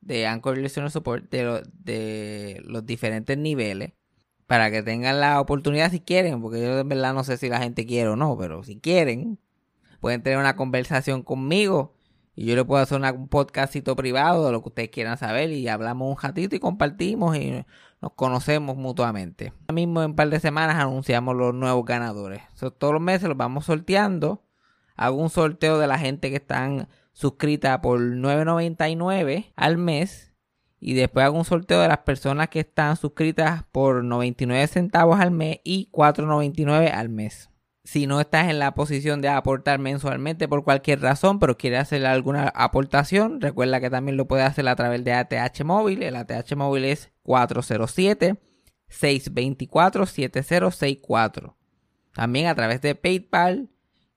[0.00, 3.92] de Anchor Listener Support de, de los diferentes niveles
[4.46, 7.60] para que tengan la oportunidad si quieren, porque yo en verdad no sé si la
[7.60, 9.38] gente quiere o no, pero si quieren,
[10.00, 11.94] pueden tener una conversación conmigo
[12.34, 15.68] y yo le puedo hacer un podcastito privado de lo que ustedes quieran saber y
[15.68, 17.64] hablamos un ratito y compartimos y
[18.00, 19.52] nos conocemos mutuamente.
[19.62, 22.42] Ahora mismo en un par de semanas anunciamos los nuevos ganadores.
[22.78, 24.42] todos los meses los vamos sorteando.
[24.96, 26.88] Hago un sorteo de la gente que están
[27.20, 30.32] suscrita por 9.99 al mes
[30.80, 35.30] y después hago un sorteo de las personas que están suscritas por 99 centavos al
[35.30, 37.50] mes y 4.99 al mes.
[37.84, 42.06] Si no estás en la posición de aportar mensualmente por cualquier razón, pero quieres hacer
[42.06, 46.02] alguna aportación, recuerda que también lo puedes hacer a través de ATH móvil.
[46.02, 48.38] El ATH móvil es 407
[48.88, 51.56] 624 7064.
[52.14, 53.70] También a través de PayPal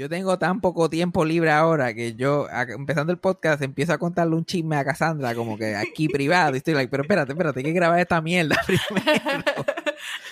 [0.00, 4.34] Yo tengo tan poco tiempo libre ahora que yo, empezando el podcast, empiezo a contarle
[4.34, 6.54] un chisme a Cassandra, como que aquí privado.
[6.54, 9.44] Y estoy like, pero espérate, espérate, hay que grabar esta mierda primero.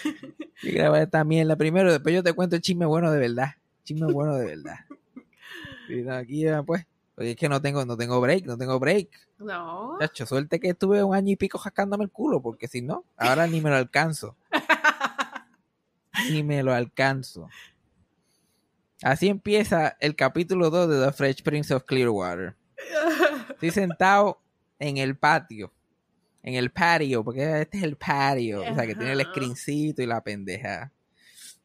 [0.04, 3.56] hay que grabar esta mierda primero, después yo te cuento el chisme bueno de verdad.
[3.84, 4.78] Chisme bueno de verdad.
[5.90, 9.10] Y aquí, pues, porque es que no tengo, no tengo break, no tengo break.
[9.36, 9.98] No.
[10.00, 13.46] Chacho, suerte que estuve un año y pico jascándome el culo, porque si no, ahora
[13.46, 14.34] ni me lo alcanzo.
[16.30, 17.50] ni me lo alcanzo.
[19.02, 22.56] Así empieza el capítulo 2 de The Fresh Prince of Clearwater.
[23.50, 24.40] Estoy sentado
[24.80, 25.72] en el patio.
[26.42, 28.60] En el patio, porque este es el patio.
[28.60, 30.92] O sea, que tiene el screencito y la pendeja.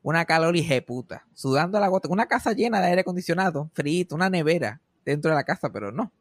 [0.03, 0.53] Una calor
[0.85, 1.25] puta.
[1.33, 2.07] Sudando la gota.
[2.09, 6.11] Una casa llena de aire acondicionado, frito, una nevera dentro de la casa, pero no.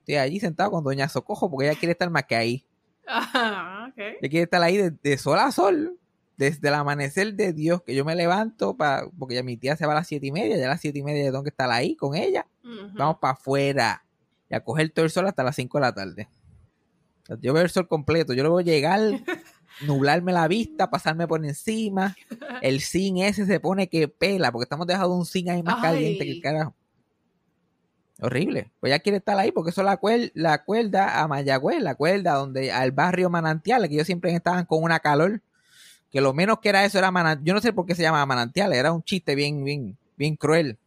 [0.00, 2.66] Estoy allí sentado con Doña Socojo porque ella quiere estar más que ahí.
[3.06, 3.98] Ajá, ok.
[3.98, 5.98] Ella quiere estar ahí de, de sol a sol
[6.36, 9.86] desde el amanecer de Dios, que yo me levanto, para porque ya mi tía se
[9.86, 11.70] va a las siete y media, ya a las siete y media tengo que estar
[11.70, 12.46] ahí con ella.
[12.94, 14.04] Vamos para afuera
[14.48, 16.28] y a coger todo el sol hasta las 5 de la tarde.
[17.40, 19.00] Yo veo el sol completo, yo luego llegar,
[19.86, 22.14] nublarme la vista, pasarme por encima.
[22.62, 25.82] El zinc ese se pone que pela, porque estamos dejando un zinc ahí más Ay.
[25.82, 26.74] caliente que el carajo.
[28.20, 28.70] Horrible.
[28.80, 31.94] Pues ya quiere estar ahí porque eso es la, cuel- la cuerda a Mayagüez, la
[31.96, 35.42] cuerda donde al barrio Manantial, que ellos siempre estaban con una calor,
[36.14, 37.44] que lo menos que era eso era manantial.
[37.44, 40.78] Yo no sé por qué se llama manantial, era un chiste bien, bien, bien cruel.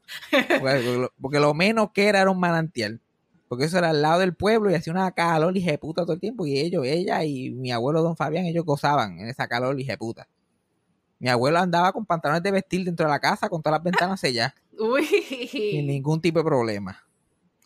[0.62, 3.02] Porque lo, porque lo menos que era era un manantial.
[3.50, 6.22] Porque eso era al lado del pueblo y hacía una calor de puta todo el
[6.22, 6.48] tiempo.
[6.48, 10.30] Y ellos, ella y mi abuelo don Fabián, ellos gozaban en esa calor de puta.
[11.20, 14.22] Mi abuelo andaba con pantalones de vestir dentro de la casa con todas las ventanas
[14.22, 14.54] selladas.
[15.52, 17.04] sin ningún tipo de problema.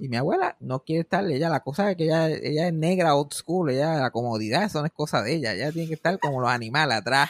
[0.02, 3.13] Y mi abuela no quiere estar, ella la cosa es que ella, ella es negra,
[3.13, 6.18] old school, ella la comodidad, eso no es cosa de ella, ella tiene que estar
[6.18, 7.30] como los animales atrás,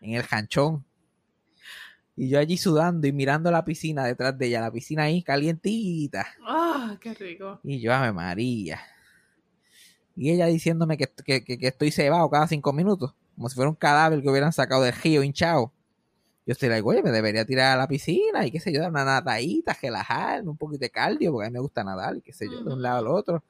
[0.00, 0.84] en el janchón.
[2.16, 6.26] Y yo allí sudando y mirando la piscina detrás de ella, la piscina ahí calientita.
[6.46, 7.60] Ah, qué rico.
[7.62, 8.80] Y yo, ave María.
[10.16, 13.70] Y ella diciéndome que, que, que- que estoy cebado cada cinco minutos, como si fuera
[13.70, 15.72] un cadáver que hubieran sacado del río hinchado.
[16.46, 18.90] Yo estoy like, oye, me debería tirar a la piscina y qué sé yo, dar
[18.90, 22.32] una nadadita, relajarme, un poquito de cardio, porque a mí me gusta nadar y qué
[22.32, 23.44] sé yo, de un lado al otro.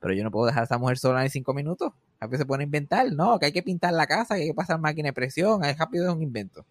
[0.00, 1.92] Pero yo no puedo dejar a esa mujer sola ni cinco minutos.
[2.18, 4.48] A veces se pone a inventar, no, que hay que pintar la casa, que hay
[4.48, 6.64] que pasar máquina de presión, es rápido es un invento.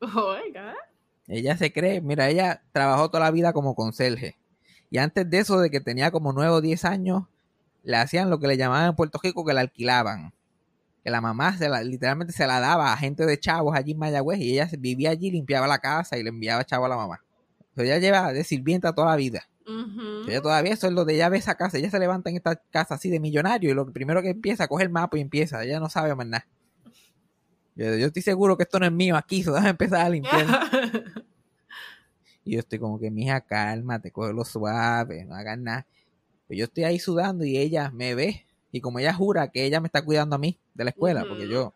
[0.00, 0.74] Oiga.
[1.26, 4.36] Ella se cree, mira, ella trabajó toda la vida como conserje.
[4.90, 7.24] Y antes de eso, de que tenía como 9 o 10 años,
[7.82, 10.32] le hacían lo que le llamaban en Puerto Rico que la alquilaban.
[11.04, 13.98] Que la mamá se la, literalmente se la daba a gente de chavos allí en
[13.98, 17.20] Mayagüez y ella vivía allí, limpiaba la casa y le enviaba chavo a la mamá.
[17.70, 19.48] Entonces ella lleva de sirvienta toda la vida.
[20.28, 22.56] Ella todavía eso es lo de ella ve esa casa, ella se levanta en esta
[22.56, 25.80] casa así de millonario y lo primero que empieza, coge el mapa y empieza, ella
[25.80, 26.46] no sabe más nada.
[27.74, 30.46] Yo, yo estoy seguro que esto no es mío aquí, so déjame empezar a limpiar.
[32.44, 35.86] Y yo estoy como que, mija, cálmate, cógelo suave, no hagas nada.
[36.48, 38.46] Pero yo estoy ahí sudando y ella me ve.
[38.72, 41.48] Y como ella jura que ella me está cuidando a mí de la escuela, porque
[41.48, 41.74] yo,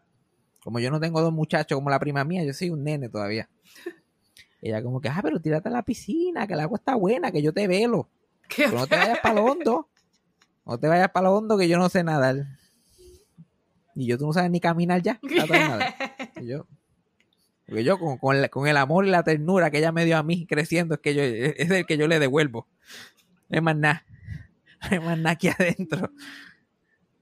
[0.63, 3.49] como yo no tengo dos muchachos como la prima mía, yo soy un nene todavía.
[4.67, 7.43] Ella como que, ah, pero tírate a la piscina, que el agua está buena, que
[7.43, 8.09] yo te velo.
[8.57, 9.89] Pero no te vayas para lo hondo.
[10.65, 12.47] No te vayas para lo hondo que yo no sé nadar.
[13.95, 15.21] Y yo tú no sabes ni caminar ya.
[16.41, 16.67] Y yo,
[17.67, 20.17] porque yo con, con la- con el amor y la ternura que ella me dio
[20.17, 22.67] a mí creciendo, es que yo, es es el que yo le devuelvo.
[23.51, 24.05] No hay más nada.
[24.81, 26.11] No hay más nada aquí adentro.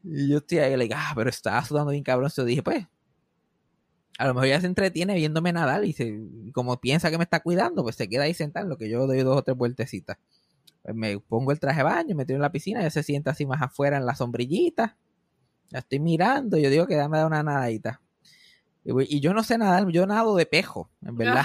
[0.05, 2.31] Y yo estoy ahí, like, ah, pero estaba sudando bien cabrón.
[2.37, 2.87] Yo dije, pues,
[4.19, 6.21] a lo mejor ella se entretiene viéndome nadar y se,
[6.53, 9.07] como piensa que me está cuidando, pues se queda ahí sentado en lo que yo
[9.07, 10.19] doy dos o tres vueltecitas.
[10.83, 13.31] Pues me pongo el traje de baño, me tiro en la piscina, ella se sienta
[13.31, 14.97] así más afuera en la sombrillita.
[15.71, 18.01] La estoy mirando, yo digo que dame una nadadita.
[18.85, 21.45] Y, yo no sé nadar, yo nado de pejo, en verdad.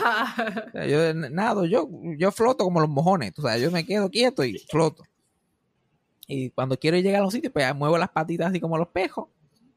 [0.68, 1.88] O sea, yo nado, yo,
[2.18, 5.04] yo floto como los mojones, tú sabes, yo me quedo quieto y floto.
[6.28, 8.90] Y cuando quiero llegar a un sitio, pues ya muevo las patitas así como los
[8.90, 9.30] pejos,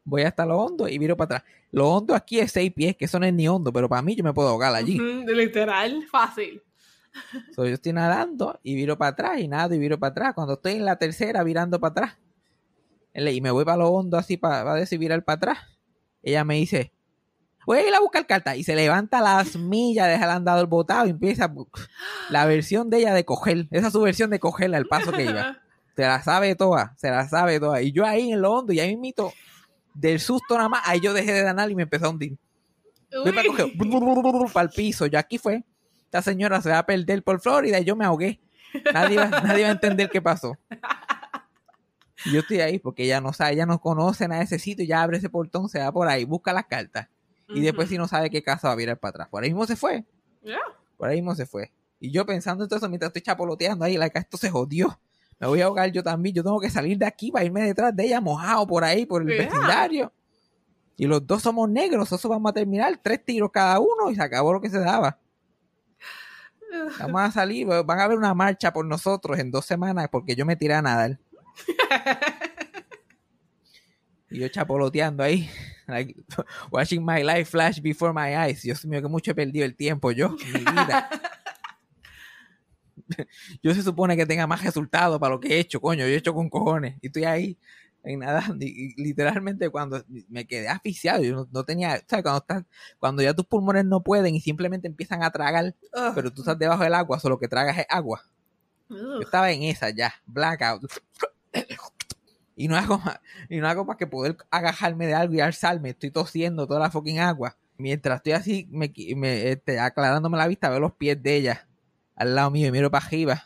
[0.05, 1.53] voy hasta lo hondo y viro para atrás.
[1.73, 4.17] Lo hondo aquí es seis pies, que eso no es ni hondo, pero para mí
[4.17, 4.99] yo me puedo ahogar allí.
[4.99, 6.63] Literal, fácil.
[7.57, 10.35] So, yo estoy nadando y viro para atrás y nado y viro para atrás.
[10.35, 12.19] Cuando estoy en la tercera, virando para atrás,
[13.15, 15.59] y me voy para lo hondo así para, para decir virar para atrás,
[16.23, 16.93] ella me dice,
[17.67, 18.57] voy a ir a buscar cartas.
[18.57, 21.53] Y se levanta las millas, deja el andador botado y empieza
[22.31, 23.67] la versión de ella de coger.
[23.71, 25.59] Esa es su versión de cogerla al paso que iba.
[25.97, 27.83] Se la sabe toda, se la sabe toda.
[27.83, 29.35] Y yo ahí en lo hondo, y ahí mito
[30.01, 32.39] del susto nada más, ahí yo dejé de nadar y me empezó a hundir.
[33.13, 33.73] Voy para coger,
[34.53, 35.07] para el piso.
[35.07, 35.65] Yo aquí fue.
[36.05, 38.41] Esta señora se va a perder por Florida y yo me ahogué.
[38.93, 40.57] Nadie va, nadie va a entender qué pasó.
[42.25, 44.85] Y yo estoy ahí porque ella no sabe, ella no conoce nada de ese sitio,
[44.85, 47.09] ya abre ese portón, se va por ahí, busca las cartas.
[47.49, 49.29] Y después si no sabe qué casa va a virar para atrás.
[49.29, 50.05] Por ahí mismo se fue.
[50.97, 51.73] Por ahí mismo se fue.
[51.99, 54.99] Y yo pensando en todo eso mientras estoy chapoloteando ahí, like, esto se jodió.
[55.41, 56.35] Me voy a ahogar yo también.
[56.37, 59.23] Yo tengo que salir de aquí para irme detrás de ella mojado por ahí, por
[59.23, 59.45] el Yeah.
[59.47, 60.13] vecindario.
[60.97, 63.01] Y los dos somos negros, eso vamos a terminar.
[63.03, 65.19] Tres tiros cada uno y se acabó lo que se daba.
[67.01, 70.45] Vamos a salir, van a haber una marcha por nosotros en dos semanas porque yo
[70.47, 71.19] me tiré a nadar.
[74.31, 75.51] y yo chapoloteando ahí,
[75.89, 76.15] like,
[76.71, 78.63] watching my life flash before my eyes.
[78.63, 81.11] Dios mío, que mucho he perdido el tiempo yo, mi vida.
[83.63, 86.17] yo se supone que tenga más resultados para lo que he hecho, coño, yo he
[86.17, 86.97] hecho con cojones.
[87.01, 87.59] Y estoy ahí
[88.03, 92.23] en nadando y, y literalmente cuando me quedé asfixiado, yo no, no tenía, ¿sabes?
[92.23, 92.65] Cuando, estás,
[92.99, 95.75] cuando ya tus pulmones no pueden y simplemente empiezan a tragar,
[96.15, 98.23] pero tú estás debajo del agua, solo que tragas es agua.
[98.89, 100.83] Yo estaba en esa ya, blackout.
[102.57, 105.91] Y no hago más, y no hago más que poder agajarme de algo y alzarme.
[105.91, 107.57] Estoy tosiendo toda la fucking agua.
[107.79, 111.70] Mientras estoy así, me, me, este, aclarándome la vista, veo los pies de ella
[112.21, 113.45] al lado mío y miro para arriba.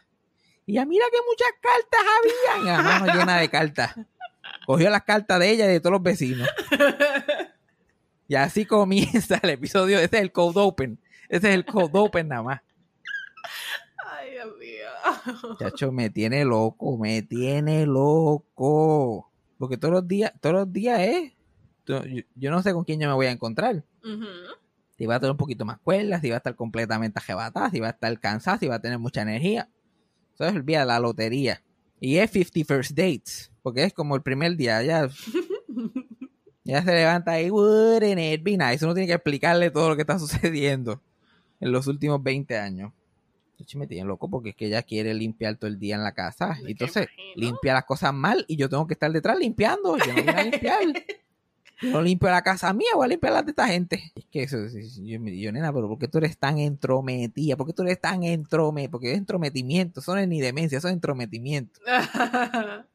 [0.66, 2.62] Y ya mira que muchas cartas había.
[2.62, 3.94] Y la mano llena de cartas.
[4.66, 6.48] Cogió las cartas de ella y de todos los vecinos.
[8.26, 9.98] Y así comienza el episodio.
[9.98, 10.98] Ese es el code open.
[11.28, 12.62] Ese es el code open nada más.
[14.06, 15.56] Ay, Dios mío.
[15.58, 19.30] Chacho, me tiene loco, me tiene loco.
[19.58, 21.32] Porque todos los días, todos los días es.
[21.86, 22.02] Yo,
[22.34, 23.84] yo no sé con quién yo me voy a encontrar.
[24.96, 27.80] Si va a tener un poquito más cuerdas, si va a estar completamente ajebatada, si
[27.80, 29.68] va a estar cansada, si va a tener mucha energía.
[30.34, 31.62] Eso es el día de la lotería.
[32.00, 33.50] Y es 50 first dates.
[33.62, 34.82] Porque es como el primer día.
[34.82, 35.08] Ya,
[36.64, 37.50] ya se levanta ahí.
[37.50, 38.84] Wouldn't it be nice?
[38.84, 41.00] Uno tiene que explicarle todo lo que está sucediendo
[41.60, 42.92] en los últimos 20 años.
[43.58, 46.12] Chacho, me tiene loco porque es que ella quiere limpiar todo el día en la
[46.12, 46.58] casa.
[46.66, 49.96] Y entonces limpia las cosas mal y yo tengo que estar detrás limpiando.
[49.96, 50.80] Yo no voy a limpiar.
[51.82, 54.12] Yo no limpio la casa mía, voy a limpiar la de esta gente.
[54.14, 56.58] Es que eso, es- es- yo, me- yo, nena, pero ¿por qué tú eres tan
[56.58, 57.56] entrometida?
[57.56, 58.90] ¿Por qué tú eres tan entrometida?
[58.90, 61.80] Porque es entrometimiento, eso no es ni demencia, eso es entrometimiento.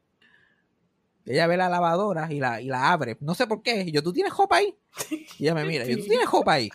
[1.26, 3.16] Ella ve la lavadora y la, y la abre.
[3.20, 3.82] No sé por qué.
[3.84, 4.76] Y yo, ¿tú tienes jopa ahí?
[5.38, 5.86] Y ella me mira.
[5.86, 6.72] Yo, ¿tú tienes jopa ahí?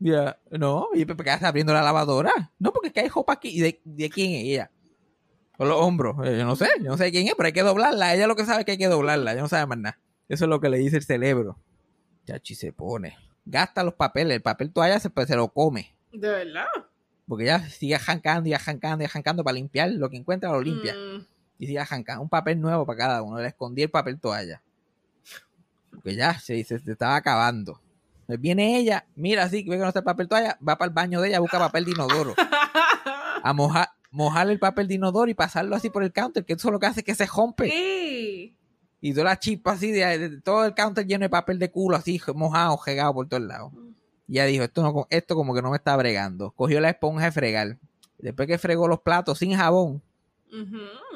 [0.00, 2.52] Ya, no, y Pepe está abriendo la lavadora.
[2.58, 3.48] No, porque es que hay ropa aquí.
[3.48, 4.70] ¿Y de, de quién es ella?
[5.58, 6.16] Con los hombros.
[6.26, 8.14] Eh, Yo no sé, yo no sé quién es, pero hay que doblarla.
[8.14, 9.32] Ella lo que sabe es que hay que doblarla.
[9.32, 9.98] Ella no sabe más nada.
[10.28, 11.58] Eso es lo que le dice el cerebro.
[12.26, 13.16] Chachi se pone.
[13.44, 14.36] Gasta los papeles.
[14.36, 15.94] El papel toalla se, pues, se lo come.
[16.12, 16.66] ¿De verdad?
[17.26, 19.90] Porque ella sigue arrancando y arrancando y arrancando para limpiar.
[19.90, 20.94] Lo que encuentra lo limpia.
[20.94, 21.26] Mm,
[21.58, 22.22] Y sigue arrancando.
[22.22, 23.38] Un papel nuevo para cada uno.
[23.40, 24.62] Le escondí el papel toalla.
[25.90, 27.80] Porque ya se, se, se estaba acabando.
[28.26, 30.94] Pues viene ella, mira así, ve que no está el papel toalla, va para el
[30.94, 32.34] baño de ella, busca papel de inodoro.
[33.42, 33.88] A mojar,
[34.18, 36.86] mojar el papel de inodoro y pasarlo así por el counter, que eso lo que
[36.86, 37.68] hace es que se rompe.
[39.00, 41.96] Y toda la chispa así, de, de- todo el counter lleno de papel de culo,
[41.96, 43.72] así mojado, regado por todos lados.
[44.26, 46.50] Y ella dijo, esto, no, esto como que no me está bregando.
[46.50, 47.78] Cogió la esponja de fregar.
[48.18, 50.02] Después que fregó los platos sin jabón,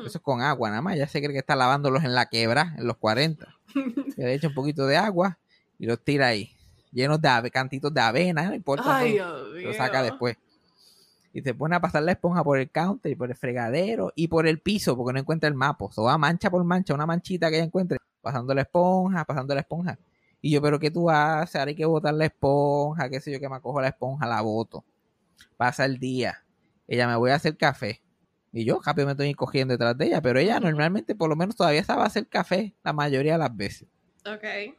[0.07, 2.75] eso es con agua nada más, ya se cree que está lavándolos en la quebra,
[2.79, 3.49] en los 40.
[4.17, 5.39] Le echa un poquito de agua
[5.79, 6.53] y los tira ahí,
[6.93, 8.85] llenos de cantitos de avena, no importa.
[8.99, 10.37] Ay, Dios lo saca después.
[11.33, 14.29] Y se pone a pasar la esponja por el counter y por el fregadero y
[14.29, 15.87] por el piso porque no encuentra el mapa.
[15.97, 19.61] O va mancha por mancha, una manchita que ella encuentre, pasando la esponja, pasando la
[19.61, 19.99] esponja.
[20.41, 21.57] Y yo, pero ¿qué tú haces?
[21.57, 24.41] Ahora hay que botar la esponja, qué sé yo, que me cojo la esponja, la
[24.43, 24.85] boto.
[25.57, 26.45] Pasa el día.
[26.89, 28.03] Ella me voy a hacer café.
[28.53, 31.57] Y yo rápido me estoy cogiendo detrás de ella, pero ella normalmente por lo menos
[31.57, 33.89] todavía sabe hacer café la mayoría de las veces.
[34.27, 34.77] Ok.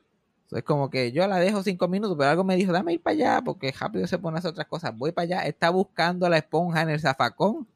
[0.56, 3.14] Es como que yo la dejo cinco minutos, pero algo me dijo, dame ir para
[3.16, 4.96] allá, porque rápido se pone a hacer otras cosas.
[4.96, 7.68] Voy para allá, está buscando la esponja en el zafacón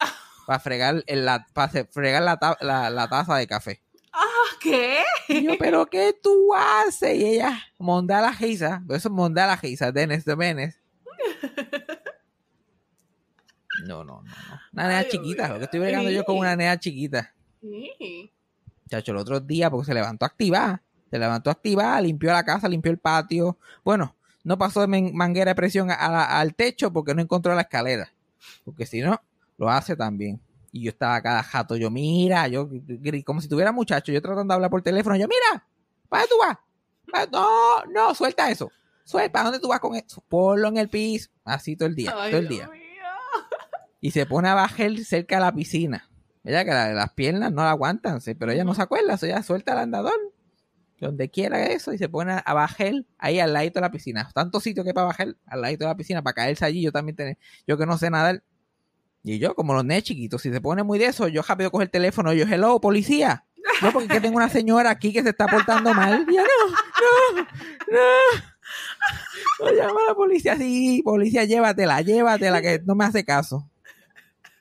[0.45, 3.81] para fregar, el, la, para fregar la, ta- la, la taza de café.
[4.61, 4.99] ¿Qué?
[5.27, 7.15] Y yo, pero ¿qué tú haces?
[7.17, 10.79] Y ella, monda la risa, eso es monda la risa, Dennis de Menes.
[13.85, 14.59] No, no, no, no.
[14.73, 17.33] Una nena Ay, chiquita, lo que estoy bregando yo con una nena chiquita.
[17.61, 18.31] Sí.
[18.89, 20.81] Chacho, el otro día, porque se levantó activada.
[21.09, 23.57] Se levantó activada, limpió la casa, limpió el patio.
[23.83, 27.61] Bueno, no pasó de manguera de presión a la- al techo porque no encontró la
[27.61, 28.11] escalera.
[28.65, 29.21] Porque si no,
[29.57, 30.39] lo hace también.
[30.71, 32.69] Y yo estaba cada jato, yo, mira, yo,
[33.25, 35.65] como si tuviera muchacho, yo tratando de hablar por teléfono, yo, mira,
[36.09, 36.57] ¿para dónde tú vas?
[37.11, 38.69] ¿Pa- No, no, suelta eso.
[39.05, 40.21] Suelta, ¿para dónde tú vas con eso?
[40.27, 41.29] Ponlo en el piso.
[41.45, 42.69] Así todo el día, Ay, todo el día
[44.01, 46.09] y se pone a bajar cerca de la piscina.
[46.43, 49.25] Ella que la- las piernas no la aguantan, sí, pero ella no se acuerda, so
[49.25, 50.13] ella suelta el andador,
[50.99, 54.29] donde quiera eso, y se pone a bajar ahí al ladito de la piscina.
[54.33, 57.15] Tanto sitio que para bajar al ladito de la piscina, para caerse allí, yo también
[57.15, 57.37] tengo,
[57.67, 58.43] yo que no sé nadar.
[59.23, 61.83] Y yo, como los nenes chiquitos, si se pone muy de eso, yo rápido cojo
[61.83, 63.45] el teléfono, yo, hello, policía.
[63.81, 66.25] No, porque que tengo una señora aquí que se está portando mal.
[66.29, 66.71] Y ella, no,
[67.35, 68.47] no, no.
[69.59, 73.69] No llama la policía, sí, policía, llévatela, llévatela, que no me hace caso.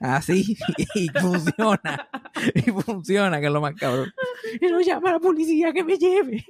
[0.00, 0.56] Así,
[0.94, 2.08] y funciona.
[2.54, 4.12] Y funciona, que es lo más cabrón.
[4.60, 6.44] Y no llama a la policía que me lleve.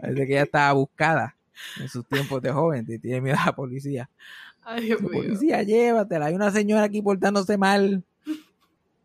[0.00, 1.36] Parece que ella estaba buscada
[1.78, 4.10] en sus tiempos de joven, y tiene miedo a la policía.
[4.62, 5.10] Ay, Dios mío.
[5.12, 6.26] policía, llévatela.
[6.26, 8.02] Hay una señora aquí portándose mal.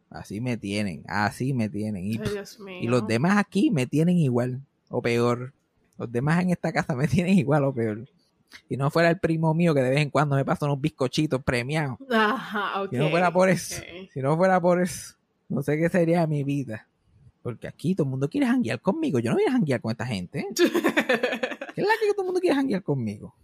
[0.10, 2.06] Así me tienen, así me tienen.
[2.06, 2.80] Y, Ay, Dios mío.
[2.82, 5.54] y los demás aquí me tienen igual o peor.
[5.98, 8.06] Los demás en esta casa me tienen igual o peor.
[8.70, 11.44] Si no fuera el primo mío que de vez en cuando me pasa unos bizcochitos
[11.44, 11.98] premiados.
[12.10, 12.88] Ajá.
[12.90, 13.82] Si no fuera por eso,
[14.14, 15.16] si no fuera por eso,
[15.50, 16.88] no sé qué sería de mi vida.
[17.42, 19.20] Porque aquí todo el mundo quiere janguear conmigo.
[19.20, 20.48] Yo no voy a janguear con esta gente.
[20.56, 23.36] ¿Qué es la que todo el mundo quiere janguear conmigo?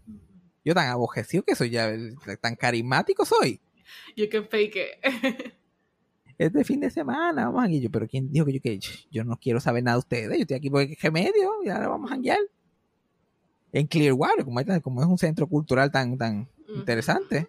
[0.66, 1.92] Yo tan abojecido que soy ya,
[2.42, 3.60] tan carismático soy.
[4.16, 5.54] you can fake it.
[6.38, 7.92] Este fin de semana vamos a janguear.
[7.92, 8.80] Pero ¿quién dijo que yo que
[9.12, 10.38] yo no quiero saber nada de ustedes?
[10.38, 12.40] Yo estoy aquí porque qué medio y ahora vamos a janguear.
[13.74, 17.48] En Clearwater, como, es- como es un centro cultural tan, tan interesante.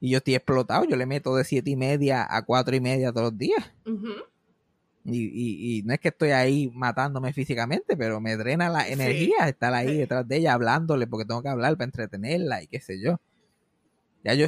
[0.00, 3.12] Y yo estoy explotado, yo le meto de siete y media a cuatro y media
[3.12, 3.70] todos los días.
[5.04, 8.92] Y, y, y no es que estoy ahí matándome físicamente, pero me drena la Sí.
[8.92, 9.96] energía estar ahí Sí.
[9.96, 13.18] detrás de ella hablándole porque tengo que hablar para entretenerla y qué sé yo.
[14.24, 14.46] Ya yo,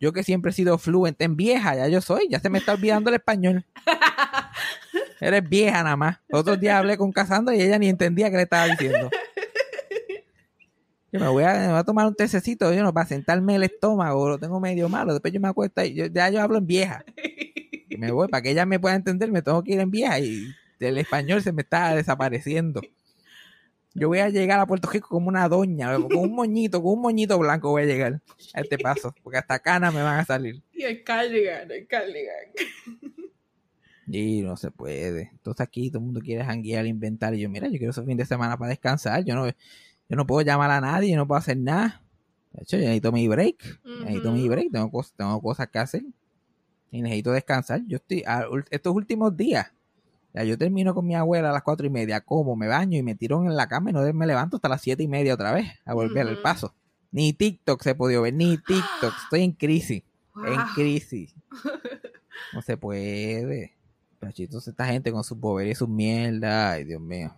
[0.00, 2.72] yo que siempre he sido fluente en vieja, ya yo soy, ya se me está
[2.74, 3.64] olvidando el español.
[5.20, 6.18] Eres vieja nada más.
[6.32, 9.10] Otros días hablé con Casandra y ella ni entendía qué le estaba diciendo.
[11.12, 13.64] Yo me voy a, me voy a tomar un tececito, yo no, para sentarme el
[13.64, 16.66] estómago, lo tengo medio malo, después yo me acuesto y yo, ya yo hablo en
[16.66, 17.04] vieja.
[17.88, 20.20] Y me voy, para que ella me pueda entender, me tengo que ir en vieja
[20.20, 20.46] y
[20.78, 22.80] el español se me está desapareciendo.
[23.92, 27.00] Yo voy a llegar a Puerto Rico como una doña, con un moñito, con un
[27.00, 28.20] moñito blanco voy a llegar
[28.54, 30.62] a este paso, porque hasta canas me van a salir.
[30.72, 32.36] Y el cardigan, el cardigan.
[34.06, 35.30] Y no se puede.
[35.32, 37.34] Entonces aquí todo el mundo quiere janguear, inventar.
[37.34, 39.24] Y yo, mira, yo quiero ese fin de semana para descansar.
[39.24, 39.46] Yo no,
[40.10, 42.02] yo no puedo llamar a nadie, yo no puedo hacer nada.
[42.52, 43.80] De hecho, yo necesito mi break.
[44.00, 44.72] Necesito mi break.
[44.72, 46.02] Tengo, cosas, tengo cosas que hacer.
[46.90, 47.80] Y necesito descansar.
[47.86, 49.72] Yo estoy, a- estos últimos días,
[50.34, 53.02] ya yo termino con mi abuela a las cuatro y media, como, me baño y
[53.02, 55.52] me tiro en la cama y no me levanto hasta las siete y media otra
[55.52, 56.74] vez a volver al paso.
[57.12, 59.14] Ni TikTok se podido ver, ni TikTok.
[59.24, 60.02] Estoy en crisis.
[60.44, 61.34] En crisis.
[62.52, 63.76] No se puede.
[64.18, 66.72] Cachitos, esta gente con sus boberías y sus mierdas.
[66.74, 67.32] Ay, Dios mío.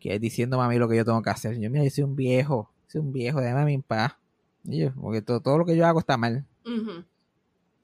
[0.00, 1.58] Que diciéndome a mí lo que yo tengo que hacer.
[1.58, 2.70] Yo, mira, yo soy un viejo.
[2.86, 4.14] Soy un viejo, déjame a mí en paz.
[4.64, 6.44] Y yo, porque todo, todo lo que yo hago está mal.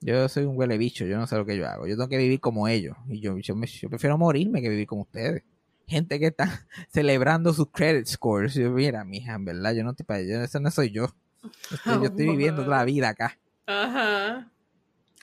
[0.00, 1.86] Yo soy un huele bicho, yo no sé lo que yo hago.
[1.86, 2.96] Yo tengo que vivir como ellos.
[3.08, 5.42] Y yo, yo, me- yo prefiero morirme que vivir como ustedes.
[5.86, 8.54] Gente que está celebrando sus credit scores.
[8.54, 11.06] Yo, mira, mija, en verdad, yo no estoy para yo, ese no soy yo.
[11.70, 13.38] Estoy- yo estoy viviendo otra vida acá.
[13.66, 14.51] Ajá.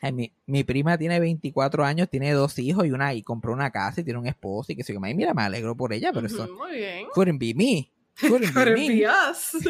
[0.02, 3.70] Ay, mi, mi prima tiene 24 años, tiene dos hijos y una y compró una
[3.72, 6.28] casa y tiene un esposo y que se yo, mira, me alegro por ella, pero
[6.28, 7.08] eso Ujú, Muy bien.
[7.14, 7.92] couldn't be me.
[8.22, 8.88] Couldn't be Couldn't me.
[8.88, 9.52] be us.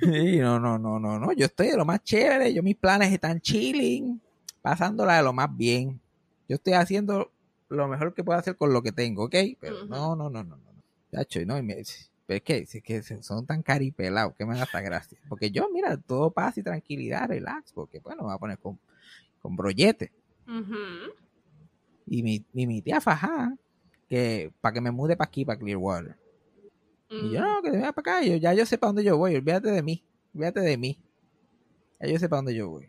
[0.00, 1.32] Sí, no, no, no, no, no.
[1.32, 2.54] Yo estoy de lo más chévere.
[2.54, 4.20] Yo mis planes están chilling,
[4.62, 6.00] pasándola de lo más bien.
[6.48, 7.32] Yo estoy haciendo
[7.68, 9.34] lo mejor que puedo hacer con lo que tengo, ¿ok?
[9.58, 10.56] Pero no, no, no, no, no.
[10.56, 10.82] no.
[11.10, 11.82] Chacho, no, y me-
[12.26, 15.18] pero es que, es que son tan caripelados que me da hasta gracia.
[15.28, 18.78] Porque yo, mira, todo paz y tranquilidad, relax, porque bueno, me voy a poner con,
[19.40, 20.12] con brollete.
[22.06, 23.54] Y mi, y mi tía Fajá,
[24.08, 26.16] que para que me mude para aquí, para Clearwater.
[27.10, 28.26] Y yo, no, que te venga para acá.
[28.26, 29.34] Yo, ya yo sé para dónde yo voy.
[29.34, 30.04] Olvídate de mí.
[30.34, 30.98] Olvídate de mí.
[32.00, 32.86] Ya yo sé para dónde yo voy.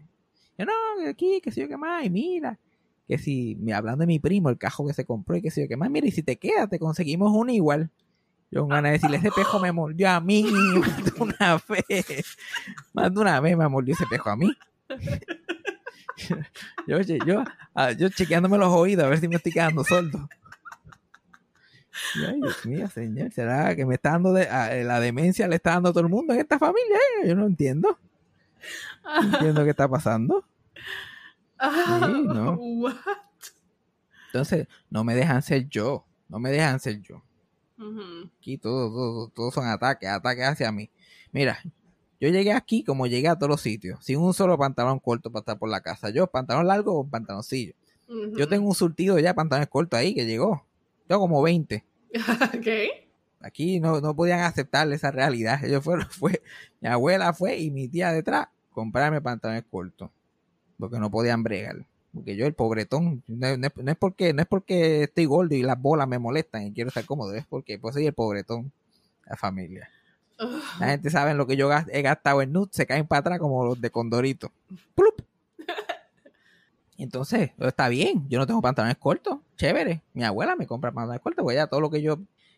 [0.57, 2.05] Yo, no, que aquí, que sé yo qué más.
[2.05, 2.59] Y mira,
[3.07, 5.61] que si, me hablando de mi primo, el cajo que se compró y que sé
[5.61, 5.89] yo qué más.
[5.89, 7.91] Mira, y si te quedas, te conseguimos uno igual.
[8.51, 10.43] Yo con ganas de decirle, ese pejo me mordió a mí.
[10.79, 12.37] Más de una vez.
[12.93, 14.51] Más de una vez me mordió ese pejo a mí.
[16.87, 20.27] Yo, yo, yo, ah, yo chequeándome los oídos a ver si me estoy quedando sordo.
[22.27, 25.55] Ay, Dios mío, señor, ¿será que me está dando de, ah, eh, la demencia le
[25.57, 26.97] está dando a todo el mundo en esta familia?
[27.23, 27.27] eh?
[27.27, 27.99] Yo no entiendo.
[29.03, 30.45] No entiendo qué está pasando.
[31.57, 32.53] Ah, Sí, ¿no?
[32.53, 32.95] What?
[34.27, 36.05] Entonces, no me dejan ser yo.
[36.29, 37.21] No me dejan ser yo.
[38.37, 40.89] Aquí todos todo, todo son ataques, ataques hacia mí.
[41.31, 41.59] Mira,
[42.19, 45.41] yo llegué aquí como llegué a todos los sitios, sin un solo pantalón corto para
[45.41, 46.09] estar por la casa.
[46.09, 47.73] Yo, pantalón largo o pantaloncillo.
[48.35, 50.65] Yo tengo un surtido ya de pantalones cortos ahí que llegó.
[51.07, 51.83] Yo como 20.
[52.57, 52.67] ok.
[53.41, 55.59] Aquí no, no podían aceptar esa realidad.
[55.63, 56.41] Ellos fueron, fue,
[56.81, 60.09] mi abuela fue y mi tía detrás comprarme pantalones cortos.
[60.77, 61.85] Porque no podían bregar.
[62.13, 65.53] Porque yo, el pobretón, no, no es- no es porque, no es porque estoy gordo
[65.53, 68.71] y las bolas me molestan y quiero estar cómodo, es porque pues soy el pobretón
[69.27, 69.87] la familia.
[70.79, 73.65] La gente sabe lo que yo he gastado en nuts, se caen para atrás como
[73.65, 74.51] los de Condorito.
[74.95, 75.21] ¡Plup!
[76.97, 80.01] Entonces, está bien, yo no tengo pantalones cortos, chévere.
[80.13, 82.17] Mi abuela me compra pantalones cortos, porque ella todo lo que yo,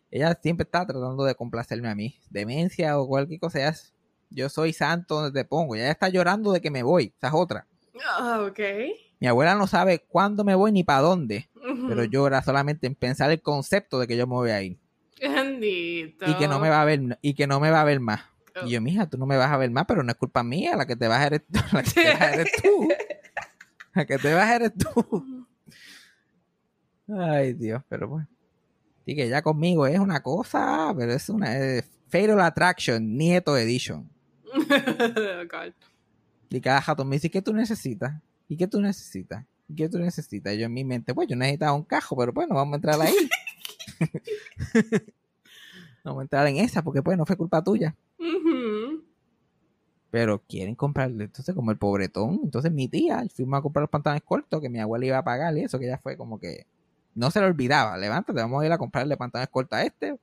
[0.09, 2.15] ella siempre está tratando de complacerme a mí.
[2.29, 3.93] Demencia o cualquier cosa, ella es-
[4.31, 5.75] yo soy santo donde te pongo.
[5.75, 7.67] Ella está llorando de que me voy, esa es otra.
[8.17, 8.59] Ah, ok.
[9.19, 11.47] Mi abuela no sabe cuándo me voy ni para dónde,
[11.87, 14.79] pero llora solamente en pensar el concepto de que yo me voy a ir
[15.61, 16.29] Bendito.
[16.29, 18.21] y que no me va a ver y que no me va a ver más.
[18.55, 18.65] Oh.
[18.65, 20.75] Y yo, mija, tú no me vas a ver más, pero no es culpa mía,
[20.75, 22.89] la que te vas eres, la que te vas eres tú.
[23.93, 25.45] La que te vas eres tú.
[27.13, 28.25] Ay, Dios, pero bueno.
[29.05, 34.09] Sí que ya conmigo es una cosa, pero es una eh, Fatal Attraction, Nieto Edition.
[34.53, 35.73] Oh, God.
[36.49, 38.13] Y cada jato me dice, ¿qué tú necesitas?
[38.47, 39.45] ¿Y qué tú necesitas?
[39.67, 40.53] ¿Y qué tú necesitas?
[40.53, 43.01] Y yo en mi mente, pues yo necesitaba un cajo, pero bueno, vamos a entrar
[43.01, 43.13] ahí.
[46.03, 47.95] Vamos a entrar en esa, porque pues no fue culpa tuya.
[50.09, 54.23] Pero quieren comprarle, entonces como el pobretón, entonces mi tía, fuimos a comprar los pantalones
[54.23, 56.67] cortos que mi abuela iba a pagar y eso, que ya fue como que
[57.15, 60.19] no se le olvidaba, levántate, vamos a ir a comprarle pantalones cortos a este,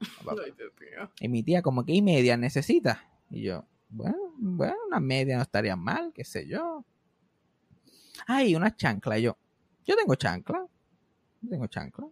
[1.20, 5.42] y mi tía como que y media necesita, y yo, bueno, bueno, una media no
[5.42, 6.84] estaría mal, qué sé yo,
[8.26, 9.36] ay, una chancla, y yo,
[9.86, 10.66] yo tengo chancla,
[11.42, 12.08] yo tengo chancla,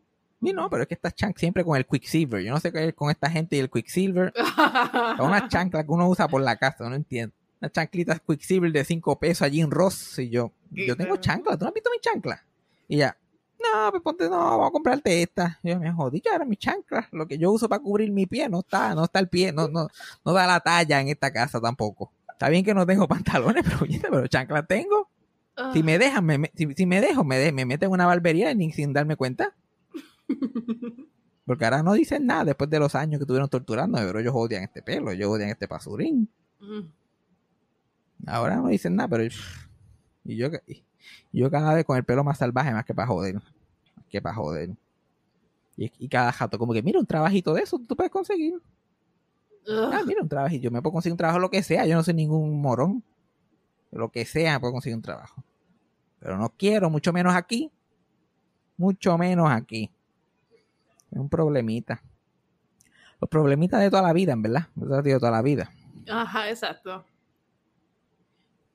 [0.50, 2.88] y no, pero es que estas chanclas siempre con el Quicksilver, yo no sé qué
[2.88, 4.32] es con esta gente y el Quicksilver,
[5.16, 7.34] son unas chanclas que uno usa por la casa, no entiendo.
[7.60, 10.18] Unas chanclitas Quicksilver de 5 pesos allí en Ross.
[10.18, 12.42] Y yo, yo tengo chanclas, ¿tú no has visto mi chancla?
[12.88, 13.16] Y ella,
[13.58, 15.58] no, pues ponte, no, vamos a comprarte esta.
[15.62, 17.08] Y yo me jodí, ya era mi chancla.
[17.12, 19.68] Lo que yo uso para cubrir mi pie, no está, no está el pie, no,
[19.68, 19.88] no,
[20.24, 22.12] no da la talla en esta casa tampoco.
[22.30, 23.78] Está bien que no tengo pantalones, pero,
[24.10, 25.08] pero chanclas tengo.
[25.56, 25.70] Ah.
[25.72, 28.52] Si me dejan, me, si, si me dejo, me, de- me meten en una barbería
[28.52, 29.54] ni sin darme cuenta.
[31.46, 34.64] Porque ahora no dicen nada después de los años que estuvieron torturando, pero ellos odian
[34.64, 36.28] este pelo, ellos odian este pasurín.
[36.60, 36.80] Mm.
[38.26, 39.24] Ahora no dicen nada, pero
[40.24, 40.82] y yo, y
[41.32, 43.44] yo cada vez con el pelo más salvaje más que para joder, más
[44.10, 44.70] que para joder.
[45.76, 48.54] Y, y cada jato como que mira un trabajito de eso tú puedes conseguir.
[49.68, 49.90] Ugh.
[49.92, 52.02] Ah, mira un trabajito, yo me puedo conseguir un trabajo lo que sea, yo no
[52.02, 53.04] soy ningún morón.
[53.92, 55.42] Lo que sea puedo conseguir un trabajo.
[56.18, 57.70] Pero no quiero, mucho menos aquí.
[58.76, 59.90] Mucho menos aquí.
[61.16, 62.02] Es un problemita.
[63.18, 64.68] Los problemitas de toda la vida, en verdad.
[65.02, 65.72] Sido toda la vida.
[66.06, 67.06] Ajá, exacto.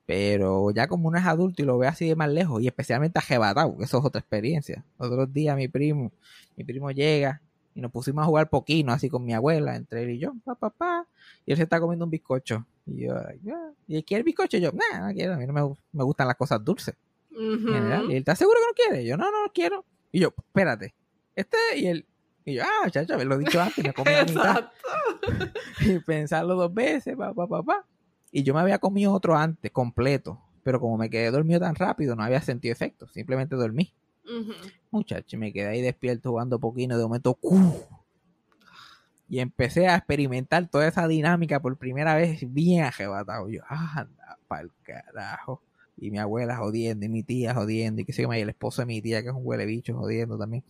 [0.06, 3.20] Pero ya como uno es adulto y lo ve así de más lejos, y especialmente
[3.20, 4.84] ajebatado, que eso es otra experiencia.
[4.98, 6.10] Otros días mi primo,
[6.56, 7.40] mi primo llega
[7.76, 10.56] y nos pusimos a jugar poquino así con mi abuela, entre él y yo, pa,
[10.56, 11.06] pa, pa,
[11.46, 12.66] y él se está comiendo un bizcocho.
[12.84, 13.14] Y yo.
[13.86, 14.56] ¿y quiere bizcocho?
[14.56, 16.96] Y yo, nah, no quiero, a mí no me, me gustan las cosas dulces.
[17.30, 19.04] Y él, ¿estás seguro que no quiere?
[19.04, 19.84] Y yo, no, no, no quiero.
[20.10, 20.92] Y yo, espérate,
[21.36, 22.06] este, y él,
[22.44, 24.70] y yo, ah, chacho, haberlo dicho antes, me comí la mitad.
[25.80, 27.86] Y pensarlo dos veces, pa, pa, pa, pa.
[28.30, 30.40] Y yo me había comido otro antes, completo.
[30.62, 33.08] Pero como me quedé dormido tan rápido, no había sentido efecto.
[33.08, 33.92] Simplemente dormí.
[34.24, 34.52] Ujú.
[34.90, 36.96] Muchacho, y me quedé ahí despierto jugando poquito.
[36.96, 37.74] De momento, ¡cu!
[39.28, 43.48] Y empecé a experimentar toda esa dinámica por primera vez bien arrebatado.
[43.48, 45.62] Yo, ah, anda pa'l carajo.
[45.96, 48.82] Y mi abuela jodiendo, y mi tía jodiendo, y que se llama, y el esposo
[48.82, 50.64] de mi tía, que es un huele bicho, jodiendo también.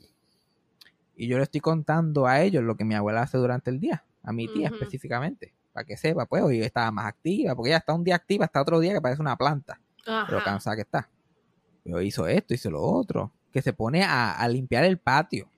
[1.16, 4.04] Y yo le estoy contando a ellos lo que mi abuela hace durante el día,
[4.22, 7.92] a mi tía específicamente, para que sepa, pues, hoy estaba más activa, porque ella está
[7.92, 9.80] un día activa, hasta otro día que parece una planta,
[10.26, 11.08] pero cansada que está.
[11.84, 15.48] Yo hizo esto, hizo lo otro, que se pone a, a limpiar el patio,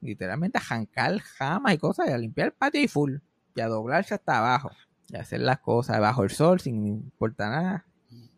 [0.00, 3.16] literalmente a jancar jamas y cosas, y a limpiar el patio y full,
[3.54, 4.70] y a doblarse hasta abajo,
[5.08, 7.84] y a hacer las cosas bajo el sol sin importar nada.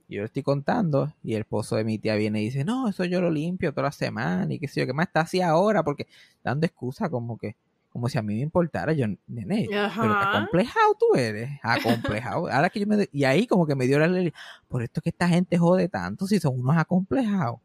[0.09, 3.05] Yo le estoy contando y el esposo de mi tía viene y dice, no, eso
[3.05, 5.83] yo lo limpio toda la semana y qué sé yo, qué más está así ahora,
[5.83, 6.07] porque
[6.45, 7.57] dando excusa como que,
[7.91, 10.31] como si a mí me importara, yo, nene, pero qué Ajá.
[10.31, 12.49] acomplejado tú eres, acomplejado.
[12.53, 14.33] Ahora que yo me, y ahí como que me dio la alegría,
[14.69, 17.59] por esto es que esta gente jode tanto si son unos acomplejados.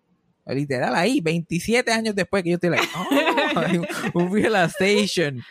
[0.47, 5.41] Literal ahí, 27 años después que yo estoy like, oh, hay un, un realization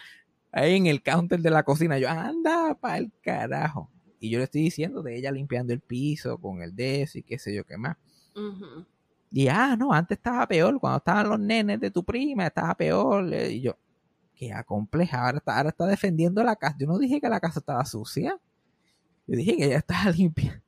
[0.53, 1.99] ahí en el counter de la cocina.
[1.99, 3.89] Yo, anda pa'l carajo.
[4.21, 7.23] Y yo le estoy diciendo de ella limpiando el piso con el de eso y
[7.23, 7.97] qué sé yo qué más.
[9.33, 10.79] Y ah, no, antes estaba peor.
[10.79, 13.33] Cuando estaban los nenes de tu prima, estaba peor.
[13.33, 13.77] Y yo,
[14.35, 15.25] qué acompleja.
[15.25, 16.77] Ahora está, ahora está defendiendo la casa.
[16.79, 18.39] Yo no dije que la casa estaba sucia.
[19.27, 20.63] Yo dije que ella estaba limpia.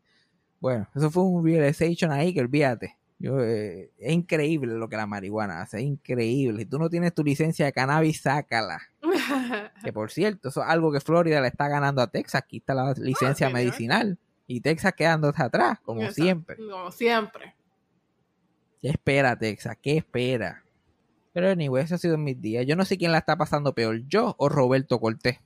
[0.60, 2.96] Bueno, eso fue un realization ahí que olvídate.
[3.18, 5.78] Yo, eh, es increíble lo que la marihuana hace.
[5.78, 6.60] Es increíble.
[6.60, 8.80] Si tú no tienes tu licencia de cannabis, sácala.
[9.84, 12.42] Que por cierto, eso es algo que Florida le está ganando a Texas.
[12.44, 13.64] Aquí está la licencia genial.
[13.64, 14.18] medicinal.
[14.46, 16.22] Y Texas quedándose atrás, como Exacto.
[16.22, 16.56] siempre.
[16.56, 17.54] Como siempre.
[18.80, 19.76] ¿Qué espera, Texas?
[19.80, 20.62] ¿Qué espera?
[21.32, 22.66] Pero anyway, eso ha sido mis días.
[22.66, 25.38] Yo no sé quién la está pasando peor, yo o Roberto Cortés.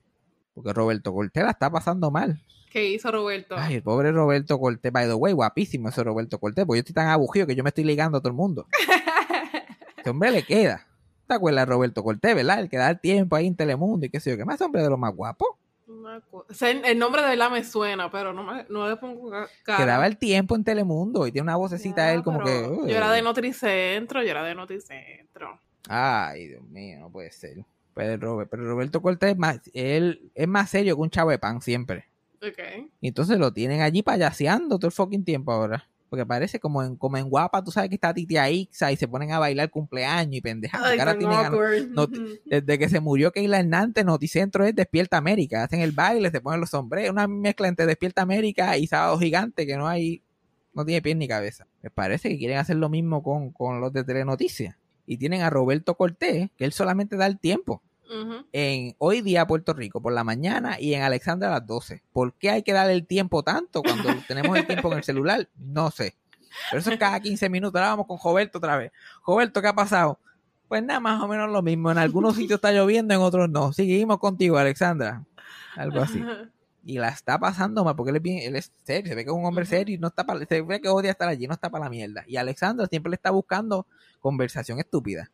[0.54, 2.42] Porque Roberto Cortés la está pasando mal.
[2.72, 3.54] ¿Qué hizo Roberto?
[3.56, 4.90] Ay, el pobre Roberto Cortés.
[4.92, 6.64] By the way, guapísimo ese Roberto Cortés.
[6.64, 8.66] Porque yo estoy tan abugido que yo me estoy ligando a todo el mundo.
[9.98, 10.86] Ese hombre le queda.
[11.26, 12.60] ¿Te acuerdas de Roberto Cortés, verdad?
[12.60, 14.36] El que da el tiempo ahí en Telemundo y qué sé yo.
[14.36, 15.48] ¿Qué más hombre de los más guapos?
[15.86, 16.46] No me acuerdo.
[16.50, 19.48] O sea, el, nombre de verdad me suena, pero no, me, no le pongo ca-
[19.64, 19.78] cara.
[19.78, 22.62] Que daba el tiempo en Telemundo y tiene una vocecita Ya, él como que.
[22.86, 25.60] Yo era de Notricentro, yo era de Notricentro.
[25.88, 27.58] Ay, Dios mío, no puede ser.
[27.94, 31.38] Pero, Robert- pero Roberto Cortés es más, él es más serio que un chavo de
[31.38, 32.06] pan siempre.
[32.42, 32.88] Ok.
[33.00, 35.88] Y entonces lo tienen allí payaseando todo el fucking tiempo ahora.
[36.16, 39.06] Porque parece como en, como en guapa, tú sabes que está Titia Ixa y se
[39.06, 40.90] ponen a bailar cumpleaños y pendejadas.
[40.92, 41.36] Ay, tienen
[41.90, 42.06] no-
[42.46, 45.64] desde que se murió Keila Hernández, Noticentro es Despierta América.
[45.64, 49.66] Hacen el baile, se ponen los sombreros, una mezcla entre Despierta América y Sábado Gigante
[49.66, 50.22] que no hay,
[50.72, 51.66] no tiene pie ni cabeza.
[51.82, 54.76] Me parece que quieren hacer lo mismo con, con los de Telenoticias.
[55.06, 57.82] Y tienen a Roberto Cortés, que él solamente da el tiempo
[58.52, 62.02] En hoy día Puerto Rico por la mañana y en Alexandra a las 12.
[62.12, 65.48] ¿Por qué hay que darle el tiempo tanto cuando tenemos el tiempo en el celular?
[65.56, 66.16] No sé.
[66.70, 67.78] Pero eso es cada 15 minutos.
[67.78, 68.92] Ahora vamos con Roberto otra vez.
[69.26, 70.18] Roberto, ¿qué ha pasado?
[70.68, 71.90] Pues nada, más o menos lo mismo.
[71.90, 73.72] En algunos sitios está lloviendo, en otros no.
[73.72, 75.24] Seguimos contigo, Alexandra.
[75.76, 76.22] Algo así.
[76.84, 79.10] Y la está pasando mal porque él es, bien, él es serio.
[79.10, 81.10] Se ve que es un hombre serio y no está para, se ve que odia
[81.10, 82.24] estar allí, no está para la mierda.
[82.26, 83.86] Y Alexandra siempre le está buscando
[84.20, 85.30] conversación estúpida.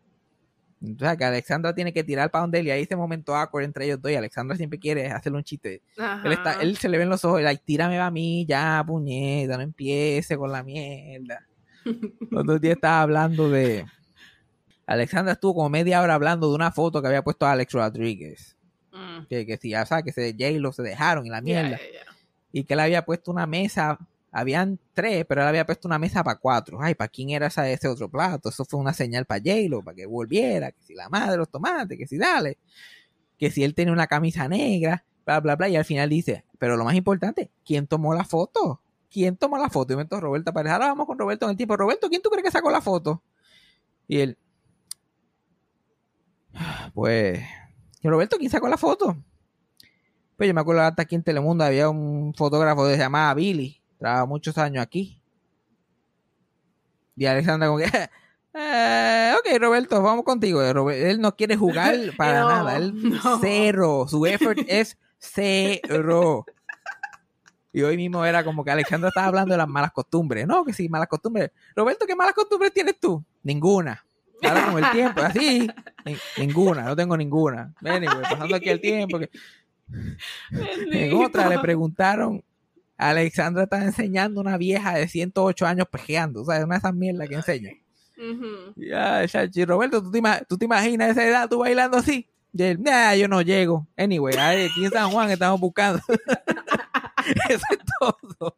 [0.83, 3.85] Entonces, que Alexandra tiene que tirar para donde él y hay ese momento awkward entre
[3.85, 4.11] ellos dos.
[4.11, 5.83] Y Alexandra siempre quiere hacerle un chiste.
[5.97, 6.23] Ajá.
[6.27, 9.63] Él, está, él se le ven los ojos, like, tírame a mí, ya, puñeta, no
[9.63, 11.47] empiece con la mierda.
[12.31, 13.87] Los otros días estaba hablando de.
[14.87, 18.57] Alexandra estuvo como media hora hablando de una foto que había puesto Alex Rodríguez.
[18.93, 19.27] Mm.
[19.29, 21.79] Que, que si ya sabes que se J-Lo se dejaron y la mierda.
[22.53, 23.99] Y que él había puesto una mesa.
[24.35, 26.79] Habían tres, pero él había puesto una mesa para cuatro.
[26.81, 28.49] Ay, ¿para quién era esa, ese otro plato?
[28.49, 30.73] Eso fue una señal para J-Lo, para que volviera.
[30.73, 32.57] Que si la madre los tomates, que si dale.
[33.39, 35.69] Que si él tenía una camisa negra, bla, bla, bla.
[35.69, 38.81] Y al final dice, pero lo más importante, ¿quién tomó la foto?
[39.11, 39.93] ¿Quién tomó la foto?
[39.93, 40.73] Y me entonces Roberto aparece.
[40.73, 41.77] Ahora vamos con Roberto en el tiempo.
[41.77, 43.23] Roberto, ¿quién tú crees que sacó la foto?
[44.09, 44.39] Y él,
[46.95, 47.39] pues,
[48.01, 49.15] ¿y Roberto, ¿quién sacó la foto?
[50.39, 53.82] Pues yo me acuerdo hasta aquí en Telemundo había un fotógrafo que se llamaba Billy.
[54.27, 55.19] Muchos años aquí.
[57.17, 57.87] Y Alexandra como que...
[58.55, 60.61] "Eh, ok, Roberto, vamos contigo.
[60.73, 62.77] Robe- Él no quiere jugar para No, nada.
[62.77, 63.39] Él no.
[63.41, 64.07] cero.
[64.09, 66.45] Su effort es cero.
[67.73, 70.47] Y hoy mismo era como que Alexandra estaba hablando de las malas costumbres.
[70.47, 71.51] No, que sí, malas costumbres.
[71.75, 73.25] Roberto, ¿qué malas costumbres tienes tú?
[73.43, 74.05] Ninguna.
[74.43, 75.71] Ahora con el tiempo, así,
[76.05, 77.73] ni- ninguna, no tengo ninguna.
[77.85, 79.19] Anyway, pasando aquí el tiempo.
[79.21, 79.31] que-
[80.91, 82.43] En otra le preguntaron,
[82.97, 87.29] Alexandra está enseñando una vieja de 108 años pejeando, o sea, una de esas mierdas
[87.29, 87.71] que enseña.
[88.77, 89.25] Ya,
[89.67, 92.29] Roberto, ¿tú te, ima- tú te imaginas esa edad tú bailando así?
[92.53, 93.89] Y él, nah, yo no llego.
[93.97, 96.01] Anyway, aquí en San Juan estamos buscando.
[97.49, 98.57] Eso es todo.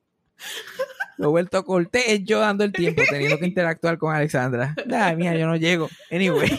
[1.17, 4.75] Roberto Cortés, yo dando el tiempo, teniendo que interactuar con Alexandra.
[4.87, 5.89] Nah, mija, yo no llego.
[6.11, 6.51] Anyway,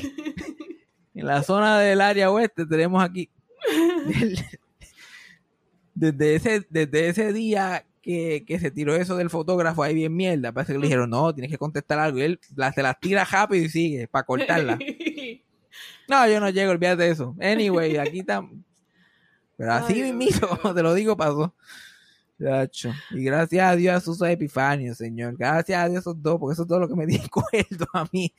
[1.14, 3.30] en la zona del área oeste tenemos aquí.
[5.96, 10.52] Desde ese, desde ese día que, que se tiró eso del fotógrafo ahí bien mierda,
[10.52, 12.20] parece que le dijeron, no, tienes que contestar algo.
[12.20, 14.78] Y él la- se las tira rápido y sigue para cortarla.
[16.08, 17.36] No, yo no llego, olvídate de eso.
[17.42, 18.48] Anyway, aquí está.
[19.58, 21.54] Pero así Ay, mismo, te lo digo, pasó.
[22.42, 22.92] Chacho.
[23.12, 25.36] Y gracias a Dios a Susa Epifanio, señor.
[25.36, 28.32] Gracias a Dios esos dos, porque esos dos los que me tienen cuerdo a mí.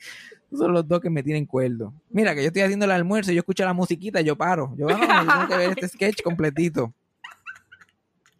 [0.55, 1.93] Son los dos que me tienen cuerdo.
[2.09, 4.73] Mira, que yo estoy haciendo el almuerzo, yo escucho la musiquita, yo paro.
[4.77, 6.93] Yo, no, yo tengo que ver este sketch completito.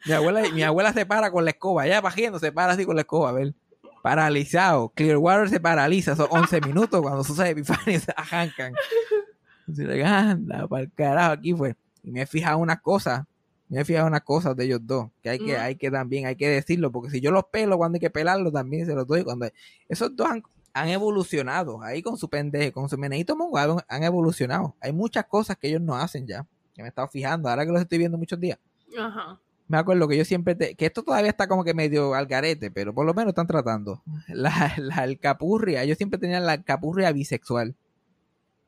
[0.07, 2.95] Mi abuela, mi abuela se para con la escoba, ya bajando, se para así con
[2.95, 3.53] la escoba, a ver.
[4.01, 4.89] Paralizado.
[4.95, 8.73] Clearwater se paraliza, son 11 minutos cuando Susa Epifanio se arrancan.
[9.69, 11.75] Así de, anda, para el carajo, aquí fue.
[12.03, 13.25] Y me he fijado unas cosas,
[13.67, 15.61] me he fijado unas cosas de ellos dos, que hay que, Mm.
[15.61, 18.53] hay que también, hay que decirlo, porque si yo los pelo cuando hay que pelarlos,
[18.53, 19.23] también se los doy.
[19.25, 19.49] cuando
[19.89, 20.43] Esos dos han,
[20.73, 24.75] han evolucionado, ahí con su pendejo, con su meneito mongo, han, han evolucionado.
[24.79, 27.71] Hay muchas cosas que ellos no hacen ya, que me he estado fijando, ahora que
[27.73, 28.57] los estoy viendo muchos días.
[28.97, 29.37] Ajá.
[29.69, 32.71] Me acuerdo que yo siempre, te- que esto todavía está como que medio al garete,
[32.71, 34.01] pero por lo menos están tratando.
[34.27, 37.75] La, la alcapurria, ellos siempre tenían la alcapurria bisexual,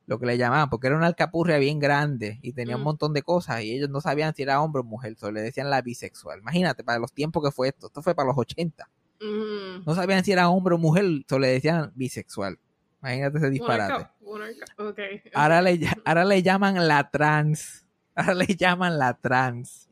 [0.06, 2.84] lo que le llamaban, porque era una alcapurria bien grande y tenía un Mm.
[2.84, 5.70] montón de cosas y ellos no sabían si era hombre o mujer, solo le decían
[5.70, 6.40] la bisexual.
[6.40, 8.88] Imagínate, para los tiempos que fue esto, esto fue para los 80.
[9.20, 9.82] Ujú.
[9.86, 12.58] No sabían si era hombre o mujer, solo le decían bisexual.
[13.02, 13.92] Imagínate ese disparate.
[15.34, 17.86] Ahora le, ahora le llaman la trans.
[18.14, 19.88] Ahora le llaman la trans.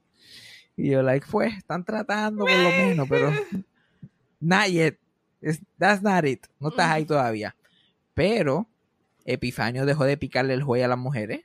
[0.78, 3.30] Y yo, like, pues, están tratando por lo menos, pero.
[4.40, 4.96] Not yet.
[5.42, 6.46] It's- that's not it.
[6.60, 7.54] No estás ahí todavía.
[8.14, 8.68] Pero,
[9.24, 11.40] Epifanio dejó de picarle el juez a las mujeres.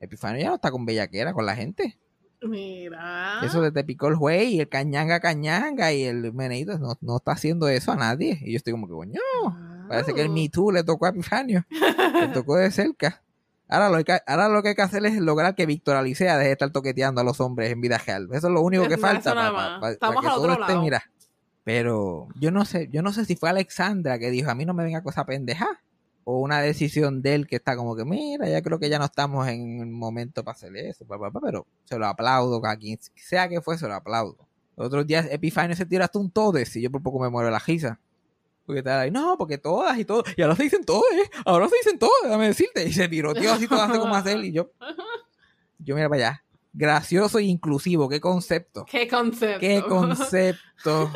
[0.00, 1.98] Epifanio ya no está con bellaquera con la gente.
[2.42, 3.40] Mira.
[3.44, 7.18] Eso de te picó el juez y el cañanga cañanga y el meneito no, no
[7.18, 8.38] está haciendo eso a nadie.
[8.42, 9.20] Y yo estoy como que, coño,
[9.88, 11.66] parece que el Me Too le tocó a Epifanio.
[12.20, 13.22] Le tocó de cerca.
[13.70, 16.48] Ahora lo, que, ahora lo que hay que hacer es lograr que Víctor Alicea deje
[16.48, 18.28] de estar toqueteando a los hombres en vida real.
[18.32, 19.92] Eso es lo único que falta para.
[19.92, 21.04] Estamos que todo esté, mira.
[21.62, 24.74] Pero yo no sé, yo no sé si fue Alexandra que dijo, a mí no
[24.74, 25.68] me venga cosa pendeja.
[26.24, 29.04] O una decisión de él que está como que, mira, ya creo que ya no
[29.04, 31.06] estamos en el momento para hacer eso,
[31.40, 34.36] pero se lo aplaudo a quien sea que fue, se lo aplaudo.
[34.76, 37.46] Los otros días Epifanio se tiró hasta un todes y yo por poco me muero
[37.46, 37.98] de la risa.
[38.70, 41.28] Porque estaba ahí, no, porque todas y todos, y ahora se dicen todas, ¿eh?
[41.44, 42.86] ahora se dicen todas, déjame decirte.
[42.86, 44.44] Y se tiroteó así todas, cómo hacer.
[44.44, 44.70] Y yo,
[45.80, 46.44] yo mira para allá.
[46.72, 48.86] Gracioso e inclusivo, qué concepto.
[48.88, 49.58] Qué concepto.
[49.58, 51.10] Qué concepto.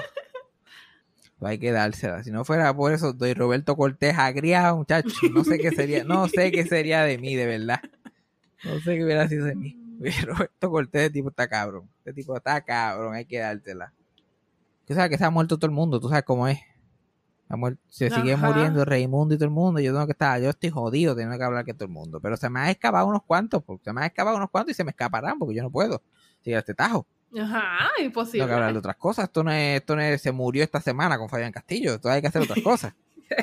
[1.43, 2.25] Hay que dársela.
[2.25, 5.14] Si no fuera por eso, doy Roberto Cortés agriado, muchacho.
[5.33, 7.83] No sé qué sería, no sé qué sería de mí, de verdad.
[8.64, 9.79] No sé qué hubiera sido de mí.
[10.27, 11.88] Roberto Cortés, este tipo está cabrón.
[11.99, 13.93] Este tipo está cabrón, hay que dártela.
[14.87, 16.59] Tú sabes que se ha muerto todo el mundo, tú sabes cómo es.
[17.55, 19.81] Ha se sigue muriendo Raimundo y todo el mundo.
[19.81, 22.21] Yo tengo que estar, yo estoy jodido teniendo que hablar que todo el mundo.
[22.21, 24.75] Pero se me han escapado unos cuantos, porque se me han escapado unos cuantos y
[24.75, 26.03] se me escaparán, porque yo no puedo.
[26.43, 27.07] Sigue este tajo.
[27.38, 28.38] Ajá, imposible.
[28.40, 29.25] Tengo que hablar de otras cosas.
[29.25, 31.95] Esto no es, esto no es- se murió esta semana con Fabián Castillo.
[31.95, 32.95] Esto hay que hacer otras cosas.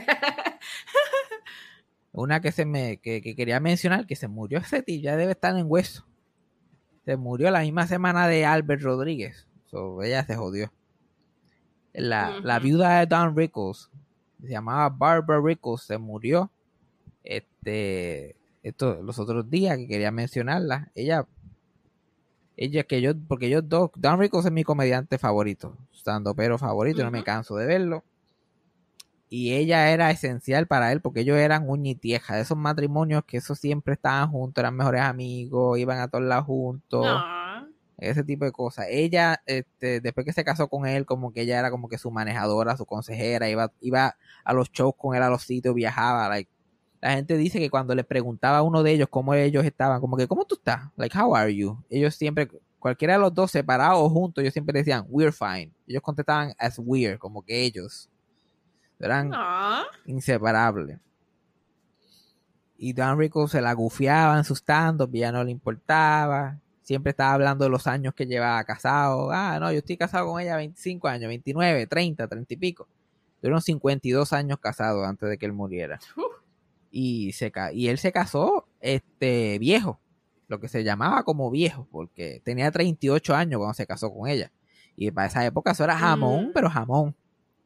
[2.14, 5.32] Una que se me, que, que quería mencionar, que se murió ese tío, ya debe
[5.32, 6.06] estar en hueso.
[7.06, 9.48] Se murió la misma semana de Albert Rodríguez.
[9.68, 10.72] So, ella se jodió.
[11.94, 13.90] La, la viuda de Don Rickles,
[14.42, 16.52] se llamaba Barbara Rickles, se murió.
[17.24, 20.92] Este, esto, los otros días que quería mencionarla.
[20.96, 21.26] Ella
[22.58, 27.04] ella que yo, porque yo dos, Don Rickles es mi comediante favorito, estando pero favorito,
[27.04, 28.04] no me canso de verlo.
[29.30, 33.24] Y ella era esencial para él porque ellos eran uña y tieja, de esos matrimonios
[33.26, 37.41] que esos siempre estaban juntos, eran mejores amigos, iban a todos lados juntos, No.
[38.10, 38.88] Ese tipo de cosas.
[38.90, 42.12] Ella, este, después que se casó con él, como que ella era como que su
[42.12, 46.50] manejadora, su consejera, iba, iba a los shows con él a los sitios, viajaba, like,
[47.00, 50.18] la gente dice que cuando le preguntaba a uno de ellos cómo ellos estaban, como
[50.18, 50.90] que, ¿cómo tú estás?
[50.98, 51.78] Like, how are you?
[51.90, 55.72] Ellos siempre, cualquiera de los dos separados o juntos, ellos siempre decían, we're fine.
[55.88, 58.08] Ellos contestaban as we're, como que ellos
[59.00, 59.82] eran No.
[60.06, 61.00] inseparables.
[62.78, 66.58] Y Don Rico se la gufiaba en sus tantos, ya no le importaba.
[66.82, 69.32] Siempre estaba hablando de los años que llevaba casado.
[69.32, 72.88] Ah, no, yo estoy casado con ella 25 años, 29, 30, 30 y pico.
[73.40, 76.00] Tuvieron 52 años casados antes de que él muriera.
[76.92, 80.00] Y, se, y él se casó este, viejo,
[80.48, 84.52] lo que se llamaba como viejo, porque tenía 38 años cuando se casó con ella.
[84.98, 86.52] Y para esa época eso era jamón, Mm.
[86.54, 87.16] pero jamón.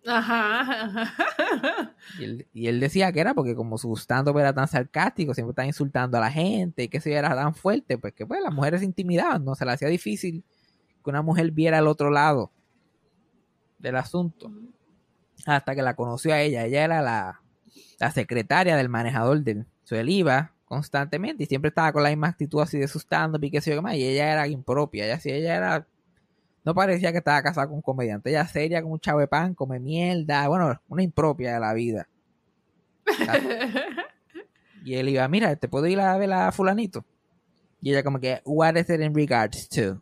[0.06, 0.62] Ajá.
[0.62, 1.96] ajá.
[2.20, 5.52] Y él, y él decía que era porque como su stand-up era tan sarcástico, siempre
[5.52, 8.54] estaba insultando a la gente, y que se era tan fuerte, pues que pues las
[8.54, 9.56] mujeres se intimidaban, ¿no?
[9.56, 10.44] Se le hacía difícil
[11.04, 12.52] que una mujer viera el otro lado
[13.80, 14.52] del asunto.
[15.46, 16.66] Hasta que la conoció a ella.
[16.66, 17.42] Ella era la,
[18.00, 19.66] la secretaria del manejador del...
[19.84, 23.44] So, él iba constantemente y siempre estaba con la misma actitud así de su stand-up
[23.44, 23.96] y qué sé yo qué más.
[23.96, 25.06] Y ella era impropia.
[25.06, 25.88] Ella sí, ella era...
[26.66, 28.32] No parecía que estaba casada con un comediante.
[28.32, 30.48] Ella seria como un chavo de pan, come mierda.
[30.48, 32.08] Bueno, una impropia de la vida.
[34.86, 37.04] Y él iba, mira, ¿te puedo ir a ver a fulanito?
[37.82, 40.00] Y ella como que, what is it in regards to?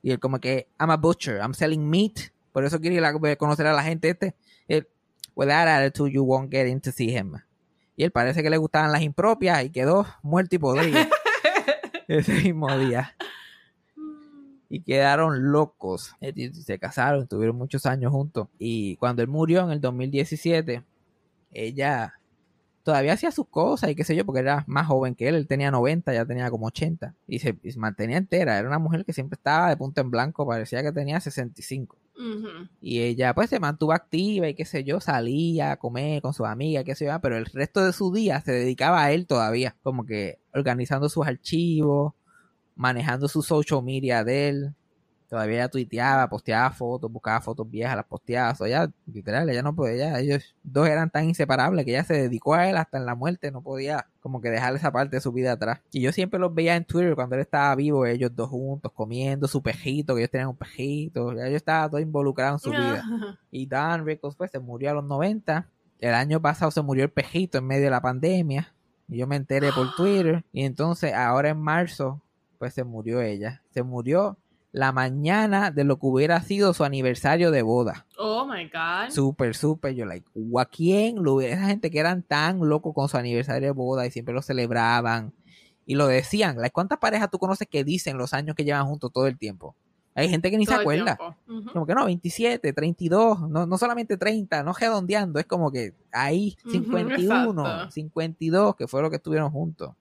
[0.00, 2.32] Y él como que, I'm a butcher, I'm selling meat.
[2.50, 4.34] Por eso quiere ir a conocer a la gente este.
[4.66, 4.88] Él,
[5.34, 7.34] with that attitude, you won't get in to see him.
[7.96, 11.00] Y él parece que le gustaban las impropias y quedó muerto y podrido.
[12.08, 13.14] Ese mismo día.
[14.68, 16.14] Y quedaron locos.
[16.52, 18.48] Se casaron, tuvieron muchos años juntos.
[18.58, 20.84] Y cuando él murió en el 2017,
[21.52, 22.14] ella
[22.82, 25.34] todavía hacía sus cosas y qué sé yo, porque era más joven que él.
[25.34, 27.14] Él tenía 90, ya tenía como 80.
[27.26, 28.58] Y se, y se mantenía entera.
[28.58, 30.46] Era una mujer que siempre estaba de punto en blanco.
[30.46, 31.96] Parecía que tenía 65.
[32.18, 32.68] Ujú.
[32.80, 36.46] Y ella pues se mantuvo activa y qué sé yo, salía a comer con sus
[36.46, 39.76] amigas, qué sé yo, pero el resto de su día se dedicaba a él todavía,
[39.84, 42.14] como que organizando sus archivos,
[42.78, 44.74] manejando su social media de él.
[45.28, 48.52] Todavía ella tuiteaba, posteaba fotos, buscaba fotos viejas, las posteaba.
[48.52, 52.14] O sea, ella, literal, ella no podía, ellos dos eran tan inseparables que ella se
[52.14, 55.20] dedicó a él hasta en la muerte, no podía como que dejar esa parte de
[55.20, 55.80] su vida atrás.
[55.92, 59.48] Y yo siempre los veía en Twitter cuando él estaba vivo, ellos dos juntos, comiendo
[59.48, 63.04] su pejito, que ellos tenían un pejito, ya yo estaba todo involucrado en su vida.
[63.50, 65.68] Y Dan Rickles pues se murió a los 90.
[65.98, 68.72] El año pasado se murió el pejito en medio de la pandemia.
[69.08, 70.44] Y yo me enteré por Twitter.
[70.52, 72.22] Y entonces ahora en marzo
[72.58, 73.62] pues se murió ella.
[73.70, 74.38] Se murió
[74.72, 78.06] la mañana de lo que hubiera sido su aniversario de boda.
[78.18, 79.10] Oh my god.
[79.10, 79.94] Súper, súper.
[79.94, 80.26] Yo, like,
[80.58, 81.54] ¿a quién lo hubiera?
[81.54, 85.32] Esa gente que eran tan locos con su aniversario de boda y siempre lo celebraban
[85.86, 86.56] y lo decían.
[86.56, 89.74] Like, ¿Cuántas parejas tú conoces que dicen los años que llevan juntos todo el tiempo?
[90.14, 91.16] Hay gente que ni se Todo acuerda.
[91.72, 96.56] Como que no, 27, 32, no, no solamente 30, no redondeando, es como que ahí
[96.64, 97.90] Ujú, 51, exacto.
[97.92, 99.94] 52, que fue lo que estuvieron juntos.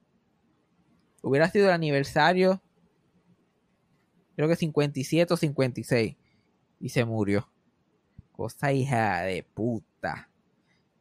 [1.28, 2.62] Hubiera sido el aniversario,
[4.38, 6.16] creo que 57 o 56,
[6.80, 7.50] y se murió.
[8.32, 10.30] Cosa hija de puta.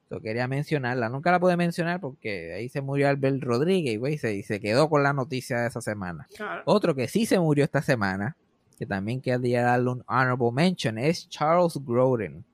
[0.09, 4.19] Lo quería mencionarla, nunca la pude mencionar porque ahí se murió Albert Rodríguez y, güey,
[4.19, 6.27] se, y se quedó con la noticia de esa semana.
[6.35, 6.63] Claro.
[6.65, 8.37] Otro que sí se murió esta semana,
[8.81, 12.45] que también quería darle un honorable mention, es Charles Grodin,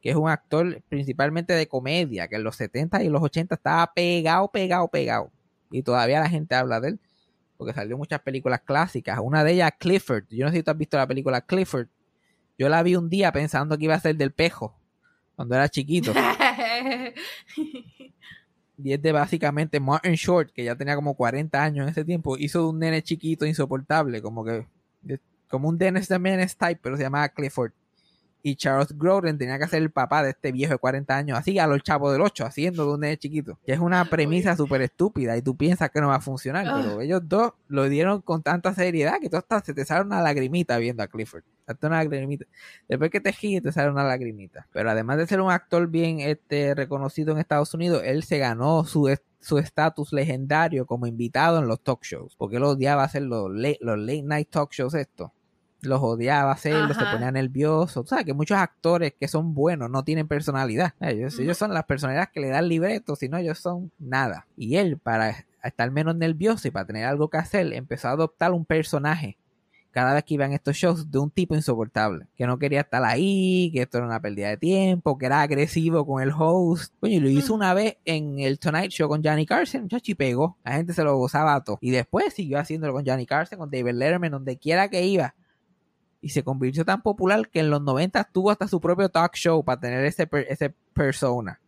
[0.00, 3.92] que es un actor principalmente de comedia, que en los 70 y los 80 estaba
[3.94, 5.30] pegado, pegado, pegado.
[5.74, 7.00] Y todavía la gente habla de él,
[7.56, 9.18] porque salió muchas películas clásicas.
[9.22, 10.24] Una de ellas, Clifford.
[10.30, 11.88] Yo no sé si tú has visto la película Clifford.
[12.56, 14.76] Yo la vi un día pensando que iba a ser del pejo,
[15.34, 16.12] cuando era chiquito.
[18.76, 22.36] Y es de básicamente Martin Short, que ya tenía como 40 años en ese tiempo,
[22.36, 24.66] hizo de un nene chiquito insoportable, como que
[25.02, 27.70] de- como un Dennis the Menace type, pero se llamaba Clifford.
[28.46, 31.58] Y Charles Grodin tenía que ser el papá de este viejo de 40 años, así
[31.58, 33.58] a los chavos del 8, haciendo de un nene chiquito.
[33.64, 37.00] Que es una premisa súper estúpida y tú piensas que no va a funcionar, pero
[37.00, 40.76] ellos dos lo dieron con tanta seriedad que tú hasta se te sale una lagrimita
[40.76, 41.42] viendo a Clifford.
[41.66, 42.44] Hasta una lagrimita.
[42.86, 44.68] Después que te ríes te sale una lagrimita.
[44.74, 48.84] Pero además de ser un actor bien este, reconocido en Estados Unidos, él se ganó
[48.84, 49.08] su
[49.40, 52.36] su estatus legendario como invitado en los talk shows.
[52.36, 55.30] Porque él odiaba hacer los late, los late night talk shows estos.
[55.84, 58.00] Los odiaba hacerlos, se ponía nervioso.
[58.00, 60.94] O sea, que muchos actores que son buenos no tienen personalidad.
[61.00, 64.46] Ellos, ellos son las personalidades que le dan libreto, si no, ellos son nada.
[64.56, 68.52] Y él, para estar menos nervioso y para tener algo que hacer, empezó a adoptar
[68.52, 69.36] un personaje
[69.94, 73.70] cada vez que iban estos shows de un tipo insoportable, que no quería estar ahí,
[73.72, 76.92] que esto era una pérdida de tiempo, que era agresivo con el host.
[76.98, 80.16] Coño, y lo hizo una vez en el Tonight Show con Johnny Carson, muchacho, y
[80.16, 80.58] pegó.
[80.64, 81.78] La gente se lo gozaba a todo.
[81.80, 85.36] Y después siguió haciéndolo con Johnny Carson, con David Letterman, donde quiera que iba.
[86.24, 89.62] Y se convirtió tan popular que en los 90 tuvo hasta su propio talk show
[89.62, 91.60] para tener ese, per- ese persona.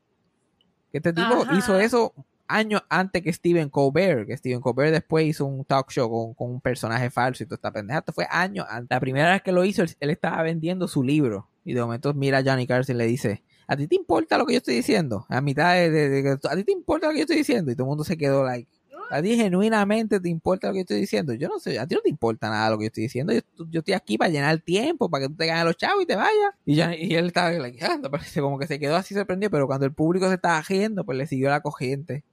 [0.91, 1.55] Que este tipo Ajá.
[1.59, 2.15] hizo eso
[2.49, 6.51] años antes que Steven Colbert, que Steven Colbert después hizo un talk show con, con
[6.53, 7.99] un personaje falso y toda esta pendeja.
[7.99, 8.95] Esto fue años antes.
[8.95, 11.49] La primera vez que lo hizo, él, él estaba vendiendo su libro.
[11.65, 14.47] Y de momento mira a Johnny Carson y le dice, ¿a ti te importa lo
[14.47, 15.27] que yo estoy diciendo?
[15.29, 17.71] A mitad de, de- de- ¿a ti te importa lo que yo estoy diciendo?
[17.73, 18.71] Y todo el mundo se quedó like,
[19.11, 21.33] A ti genuinamente te importa lo que yo estoy diciendo.
[21.35, 23.33] Yo no sé, a ti no te importa nada lo que yo estoy diciendo.
[23.33, 23.41] Yo,
[23.71, 26.07] yo estoy aquí para llenar el tiempo, para que tú te ganes los chavos y
[26.07, 26.55] te vayas.
[26.65, 29.67] Y, ya, y él estaba like, ah, parece como que se quedó así sorprendido, pero
[29.67, 32.25] cuando el público se estaba riendo, pues le siguió la corriente.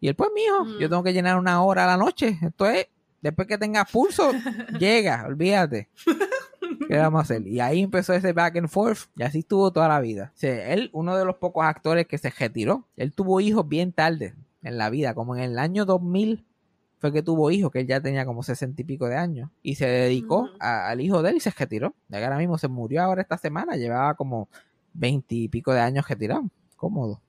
[0.00, 0.78] Y él, pues, mijo, Mm.
[0.78, 2.38] yo tengo que llenar una hora a la noche.
[2.42, 2.86] Esto es,
[3.22, 4.30] después que tenga pulso,
[4.78, 5.88] llega, olvídate.
[6.88, 7.46] ¿Qué vamos a hacer?
[7.46, 9.08] Y ahí empezó ese back and forth.
[9.16, 10.32] Y así estuvo toda la vida.
[10.34, 12.84] O sea, él, uno de los pocos actores que se retiró.
[12.96, 14.34] Él tuvo hijos bien tarde
[14.66, 15.14] en la vida.
[15.14, 16.44] Como en el año 2000
[16.98, 19.50] fue que tuvo hijos, que él ya tenía como sesenta y pico de años.
[19.62, 21.94] Y se dedicó a- al hijo de él y se retiró.
[22.08, 23.76] Ya que ahora mismo se murió ahora esta semana.
[23.76, 24.48] Llevaba como
[24.94, 26.44] veinte y pico de años retirado.
[26.76, 27.20] Cómodo.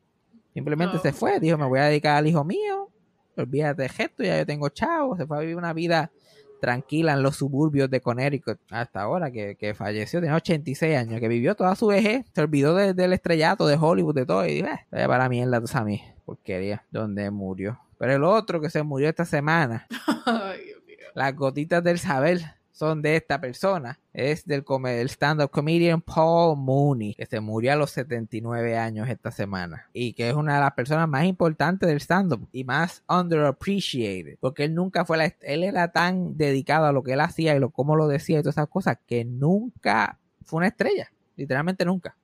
[0.54, 1.40] Simplemente Oh, se fue.
[1.40, 2.90] Dijo, me voy a dedicar al hijo mío.
[3.36, 5.16] Olvídate de gesto, ya yo tengo chavo.
[5.18, 6.12] Se fue a vivir una vida
[6.60, 11.28] tranquila en los suburbios de Connecticut hasta ahora que, que falleció, tenía 86 años, que
[11.28, 14.88] vivió toda su vejez, se olvidó de- del estrellato de Hollywood, de todo, y dije,
[14.92, 17.80] eh, para mierda, tú sabes, porquería, donde murió.
[17.98, 19.88] Pero el otro que se murió esta semana,
[20.26, 20.98] Ay, Dios mío.
[21.16, 22.42] las gotitas del saber
[22.74, 24.64] son de esta persona, es del,
[25.10, 30.30] stand-up comedian Paul Mooney, que se murió a los 79 años esta semana, y que
[30.30, 35.06] es una de las personas más importantes del stand-up y más underappreciated, porque él nunca
[35.06, 38.08] fue la, él era tan dedicado a lo que él hacía y lo cómo lo
[38.08, 42.17] decía y todas esas cosas, que nunca fue una estrella, literalmente nunca.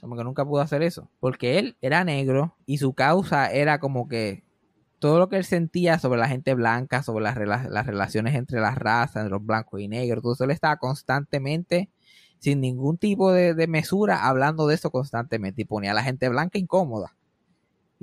[0.00, 1.10] Como que nunca pudo hacer eso.
[1.20, 4.44] Porque él era negro y su causa era como que
[4.98, 8.78] todo lo que él sentía sobre la gente blanca, sobre las, las relaciones entre las
[8.78, 11.90] razas, entre los blancos y negros, todo eso él estaba constantemente,
[12.38, 16.28] sin ningún tipo de, de mesura, hablando de eso constantemente y ponía a la gente
[16.30, 17.14] blanca incómoda.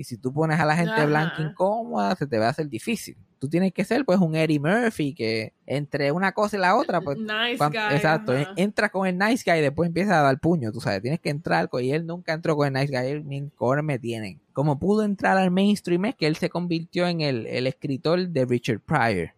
[0.01, 1.05] Y si tú pones a la gente Ajá.
[1.05, 3.15] blanca incómoda, se te va a hacer difícil.
[3.37, 7.01] Tú tienes que ser pues un Eddie Murphy que entre una cosa y la otra,
[7.01, 7.95] pues Nice guy.
[7.95, 8.53] exacto, ajá.
[8.55, 11.29] entra con el nice guy y después empieza a dar puño, tú sabes, tienes que
[11.29, 14.39] entrar con, y él nunca entró con el nice guy, él ni cojones me tienen.
[14.53, 18.45] Como pudo entrar al mainstream es que él se convirtió en el, el escritor de
[18.45, 19.31] Richard Pryor.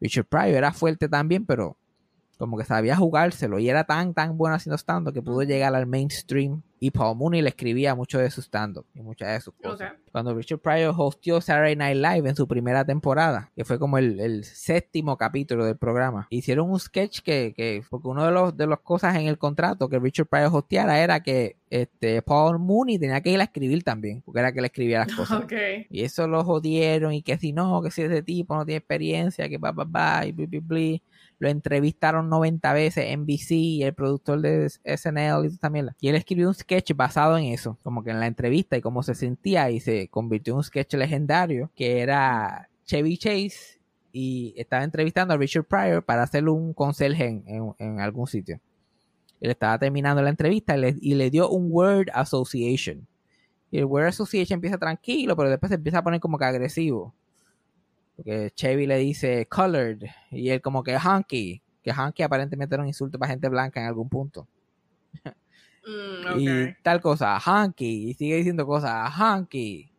[0.00, 1.76] Richard Pryor era fuerte también, pero
[2.40, 5.86] como que sabía jugárselo y era tan, tan bueno haciendo stand-up que pudo llegar al
[5.86, 9.92] mainstream y Paul Mooney le escribía mucho de su stand-up y muchas de sus cosas.
[10.10, 14.18] Cuando Richard Pryor hostió Saturday Night Live en su primera temporada, que fue como el,
[14.18, 18.66] el séptimo capítulo del programa, hicieron un sketch que, que porque uno de los de
[18.66, 23.20] las cosas en el contrato que Richard Pryor hosteara era que este Paul Mooney tenía
[23.20, 25.44] que ir a escribir también, porque era que le escribía las cosas.
[25.50, 25.52] Ok.
[25.90, 29.48] Y eso lo jodieron y que si no, que si ese tipo no tiene experiencia,
[29.48, 31.02] que va, va, va, y bli, bli, bli.
[31.40, 35.88] Lo entrevistaron 90 veces NBC, el productor de SNL y también.
[36.00, 39.02] Y él escribió un sketch basado en eso, como que en la entrevista y cómo
[39.02, 43.80] se sentía y se convirtió en un sketch legendario que era Chevy Chase
[44.12, 48.60] y estaba entrevistando a Richard Pryor para hacerle un conserje en, en- en algún sitio.
[49.40, 53.06] Él estaba terminando la entrevista y le, y le dio un word association.
[53.70, 57.14] Y el word association empieza tranquilo, pero después se empieza a poner como que agresivo.
[58.22, 61.62] Porque Chevy le dice colored y él como que honky.
[61.82, 64.46] Que honky aparentemente era un insulto para gente blanca en algún punto.
[65.86, 68.10] Mm, Y tal cosa, honky.
[68.10, 69.90] Y sigue diciendo cosas, honky.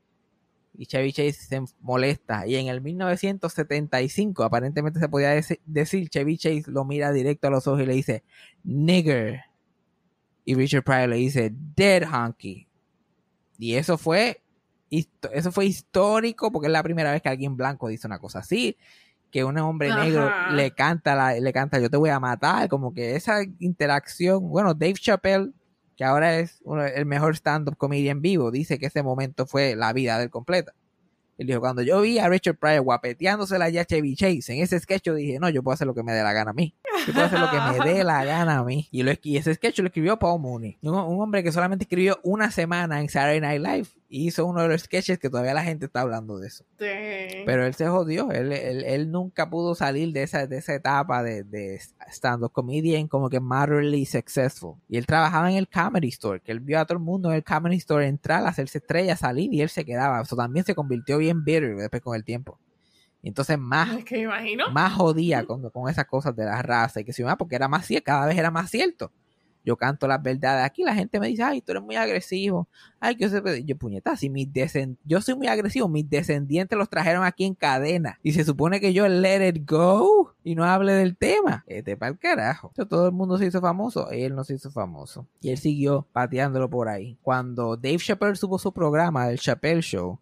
[0.77, 2.45] Y Chevy Chase se molesta.
[2.47, 7.51] Y en el 1975 aparentemente se podía deci- decir, Chevy Chase lo mira directo a
[7.51, 8.23] los ojos y le dice,
[8.63, 9.41] nigger.
[10.45, 12.67] Y Richard Pryor le dice, dead honky.
[13.57, 14.41] Y eso fue,
[14.91, 18.77] eso fue histórico porque es la primera vez que alguien blanco dice una cosa así.
[19.31, 20.03] Que un hombre Ajá.
[20.03, 22.67] negro le canta, la, le canta, yo te voy a matar.
[22.67, 25.51] Como que esa interacción, bueno, Dave Chappelle,
[25.95, 29.93] que ahora es uno- el mejor stand-up comedian vivo, dice que ese momento fue la
[29.93, 30.73] vida del completa.
[31.37, 34.79] Él dijo, cuando yo vi a Richard Pryor guapeteándosela ya a Chevy Chase en ese
[34.79, 36.75] sketch, yo dije, no, yo puedo hacer lo que me dé la gana a mí.
[37.05, 38.87] Yo puedo hacer lo que me dé la gana a mí.
[38.91, 40.77] Y, lo, y ese sketch lo escribió Paul Mooney.
[40.81, 44.61] Un, un hombre que solamente escribió una semana en Saturday Night Live y hizo uno
[44.61, 46.65] de los sketches que todavía la gente está hablando de eso.
[46.77, 47.45] Dang.
[47.45, 51.23] Pero él se jodió, él, él, él nunca pudo salir de esa, de esa etapa
[51.23, 51.79] de, de
[52.09, 54.75] stand-up comedian como que moderately successful.
[54.89, 57.35] Y él trabajaba en el Comedy Store, que él vio a todo el mundo en
[57.35, 60.21] el Comedy Store entrar, hacerse estrella, salir y él se quedaba.
[60.21, 62.59] Eso también se convirtió bien bitter después con el tiempo.
[63.21, 64.71] Y entonces más, Es que me imagino.
[64.71, 67.67] más jodía con, con esas cosas de la raza y que si más, porque era
[67.67, 69.11] más cierto, cada vez era más cierto.
[69.63, 72.67] Yo canto las verdades aquí, la gente me dice, ay, tú eres muy agresivo.
[72.99, 76.75] Ay, que yo sé, yo puñeta, si mis descend yo soy muy agresivo, mis descendientes
[76.77, 78.17] los trajeron aquí en cadena.
[78.23, 81.63] Y se supone que yo let it go y no hable del tema.
[81.67, 82.69] Este para el carajo.
[82.69, 85.27] Entonces, todo el mundo se hizo famoso, él no se hizo famoso.
[85.41, 87.19] Y él siguió pateándolo por ahí.
[87.21, 90.17] Cuando Dave Chappelle supo su programa, el Chappelle Show,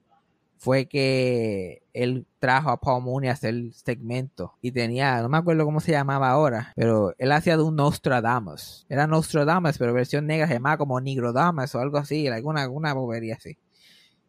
[0.62, 5.38] fue que él trajo a Paul Mooney a hacer el segmento y tenía, no me
[5.38, 8.86] acuerdo cómo se llamaba ahora, pero él hacía de un Nostradamus.
[8.90, 13.36] Era Nostradamus, pero versión negra se llamaba como Nigrodamus o algo así, alguna, alguna bobería
[13.36, 13.58] así.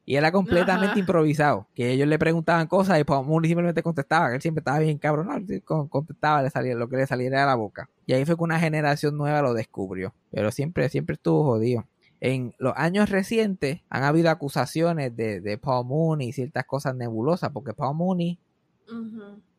[0.07, 0.99] Y era completamente Ajá.
[0.99, 1.69] improvisado.
[1.75, 4.29] Que ellos le preguntaban cosas y Paul Mooney simplemente contestaba.
[4.31, 5.27] que Él siempre estaba bien cabrón.
[5.29, 7.89] No, él con- contestaba le salía, lo que le saliera de la boca.
[8.07, 10.13] Y ahí fue que una generación nueva lo descubrió.
[10.33, 11.85] Pero siempre, siempre estuvo jodido.
[12.21, 17.51] En los años recientes han habido acusaciones de, de Paul Mooney y ciertas cosas nebulosas.
[17.51, 18.39] Porque Paul Mooney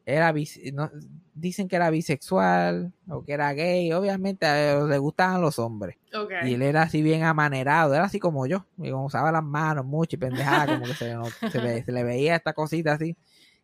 [0.06, 0.34] era
[0.74, 0.92] no-
[1.34, 3.92] dicen que era bisexual o que era gay.
[3.94, 5.96] Obviamente a él le gustaban los hombres.
[6.48, 9.86] Y él era así bien amanerado, era así como yo, y como usaba las manos
[9.86, 12.94] mucho y pendejada, como que se, le no- se ve- se le veía esta cosita
[12.94, 13.16] así,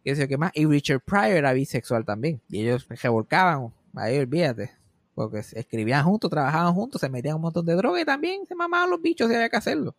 [0.03, 0.51] que sé yo qué más.
[0.55, 4.71] Y Richard Pryor era bisexual también, y ellos se revolcaban, ahí olvídate,
[5.17, 8.87] porque escribían juntos, trabajaban juntos, se metían un montón de droga y también se mamaban
[8.91, 9.95] los bichos si había que hacerlo.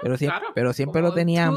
[0.00, 0.52] Pero siempre, claro.
[0.54, 1.56] pero siempre Como lo tenían,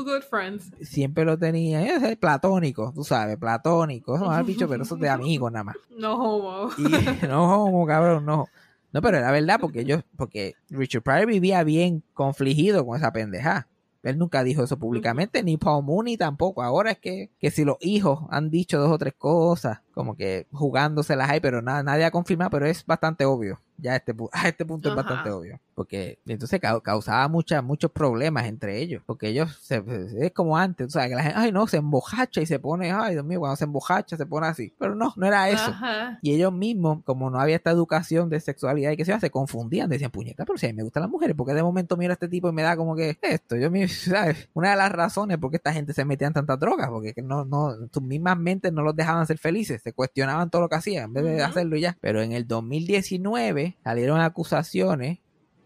[0.81, 4.95] siempre lo tenían, ese es platónico, tú sabes, platónico, eso no es bicho, pero eso
[4.95, 5.75] es de amigos nada más.
[5.95, 6.71] No homo.
[6.75, 6.81] Y
[7.27, 8.47] no, homo, cabrón, no.
[8.91, 13.67] No, pero era verdad, porque yo, porque Richard Pryor vivía bien confligido con esa pendeja.
[14.01, 16.63] Él nunca dijo eso públicamente, ni Paul Mooney tampoco.
[16.63, 20.47] Ahora es que, que si los hijos han dicho dos o tres cosas, como que
[20.51, 23.59] jugándoselas ahí, pero nada, nadie ha confirmado, pero es bastante obvio.
[23.77, 24.99] Ya a este, a este punto Ajá.
[24.99, 25.59] es bastante obvio.
[25.75, 29.01] Porque entonces cau- causaba mucha, muchos problemas entre ellos.
[29.05, 29.83] Porque ellos, se,
[30.19, 32.91] es como antes, tú sabes, que la gente, ay no, se embojacha y se pone,
[32.91, 34.73] ay Dios mío, cuando se embojacha se pone así.
[34.77, 35.71] Pero no, no era eso.
[35.71, 36.19] Ajá.
[36.21, 39.89] Y ellos mismos, como no había esta educación de sexualidad y que se se confundían,
[39.89, 42.15] decían, puñeta, pero si a mí me gustan las mujeres, porque de momento miro a
[42.15, 44.49] este tipo y me da como que esto, yo me, ¿sabes?
[44.53, 47.21] Una de las razones por qué esta gente se metía en tantas drogas, porque que
[47.21, 50.75] no, no, sus mismas mentes no los dejaban ser felices, se cuestionaban todo lo que
[50.75, 51.97] hacían en vez de hacerlo y ya.
[52.01, 55.19] Pero en el 2019 salieron acusaciones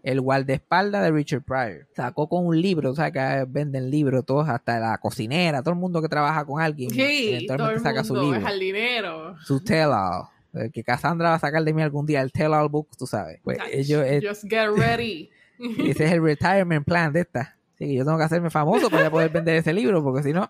[0.08, 4.48] el guardaespaldas de Richard Pryor sacó con un libro, o sea que venden libros todos,
[4.48, 8.04] hasta la cocinera, todo el mundo que trabaja con alguien, Sí, eventualmente todo el saca
[8.06, 9.36] su libro el jardinero.
[9.42, 10.28] su tell-all.
[10.54, 13.42] El que Cassandra va a sacar de mí algún día, el tell-all book, tú sabes.
[13.44, 15.30] Pues ellos, Just get ready.
[15.60, 17.58] ese es el retirement plan de esta.
[17.76, 20.50] Así que yo tengo que hacerme famoso para poder vender ese libro, porque si no,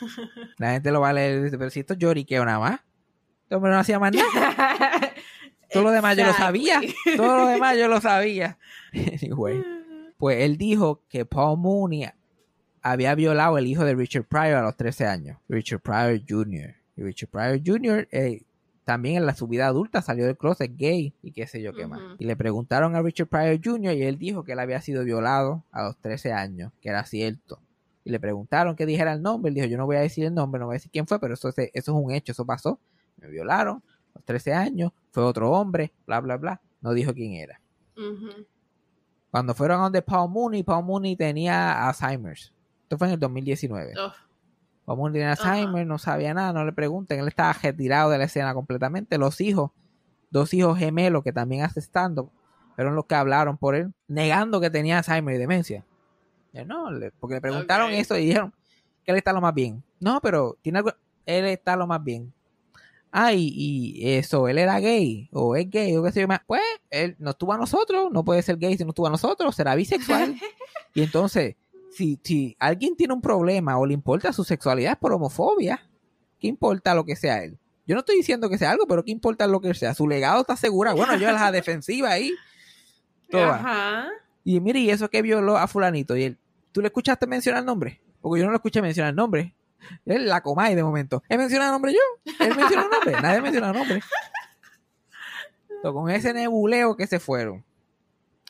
[0.58, 2.80] la gente lo va a leer y dice, pero si esto es lloriqueo nada más.
[3.42, 5.14] Este hombre no hacía más nada.
[5.72, 6.80] Todo lo demás yo lo sabía.
[7.16, 8.58] Todo lo demás yo lo sabía.
[9.22, 9.62] Anyway,
[10.16, 12.08] pues él dijo que Paul Mooney
[12.82, 15.38] había violado el hijo de Richard Pryor a los 13 años.
[15.48, 16.74] Richard Pryor Jr.
[16.96, 18.08] Y Richard Pryor Jr.
[18.10, 18.42] eh,
[18.84, 21.88] también en la su vida adulta salió del closet gay y qué sé yo qué
[21.88, 22.00] más.
[22.20, 23.94] Y le preguntaron a Richard Pryor Jr.
[23.94, 27.60] y él dijo que él había sido violado a los 13 años, que era cierto.
[28.06, 29.48] Y le preguntaron que dijera el nombre.
[29.48, 31.18] Él dijo, yo no voy a decir el nombre, no voy a decir quién fue,
[31.18, 32.78] pero eso, es- eso es un hecho, eso pasó.
[33.16, 36.60] Me violaron a los 13 años, fue otro hombre, bla, bla, bla.
[36.80, 37.60] No dijo quién era.
[39.30, 42.52] Cuando fueron a donde Paul Mooney, Paul Mooney tenía Alzheimer's.
[42.84, 43.92] Esto fue en el 2019.
[43.92, 44.12] Ugh.
[44.84, 45.30] Paul Mooney tenía.
[45.32, 47.18] Alzheimer, no sabía nada, no le pregunten.
[47.18, 49.18] Él estaba retirado de la escena completamente.
[49.18, 49.72] Los hijos,
[50.30, 52.30] dos hijos gemelos que también hace stand-up,
[52.76, 55.84] fueron los que hablaron por él, negando que tenía Alzheimer y demencia.
[56.56, 57.98] Yo, no, le- porque le preguntaron Ok.
[57.98, 58.52] eso y dijeron
[59.04, 59.82] que él está lo más bien.
[60.00, 60.92] No, pero tiene algo,
[61.26, 62.32] él está lo más bien.
[63.10, 66.40] Ay, y eso, él era gay, o es gay, o qué sé yo más.
[66.46, 69.54] Pues, él no estuvo a nosotros, no puede ser gay si no estuvo a nosotros,
[69.54, 70.36] será bisexual.
[70.94, 71.56] y entonces,
[71.92, 75.88] si, si alguien tiene un problema o le importa su sexualidad es por homofobia,
[76.38, 77.58] ¿qué importa lo que sea él?
[77.86, 79.94] Yo no estoy diciendo que sea algo, pero ¿qué importa lo que sea?
[79.94, 80.92] Su legado está segura.
[80.92, 82.32] Bueno, yo la defensiva ahí.
[83.30, 83.54] Toda.
[83.54, 84.08] Ajá.
[84.44, 86.16] Y mire, y eso que violó a fulanito.
[86.16, 86.38] Y él,
[86.76, 88.02] ¿tú le escuchaste mencionar el nombre?
[88.20, 89.54] Porque yo no lo escuché mencionar el nombre.
[90.04, 91.22] Él la comay de momento.
[91.26, 92.34] ¿He mencionado el nombre yo?
[92.38, 93.12] ¿Él mencionó el nombre?
[93.22, 94.02] Nadie mencionó el nombre.
[95.82, 97.64] Con ese nebuleo que se fueron.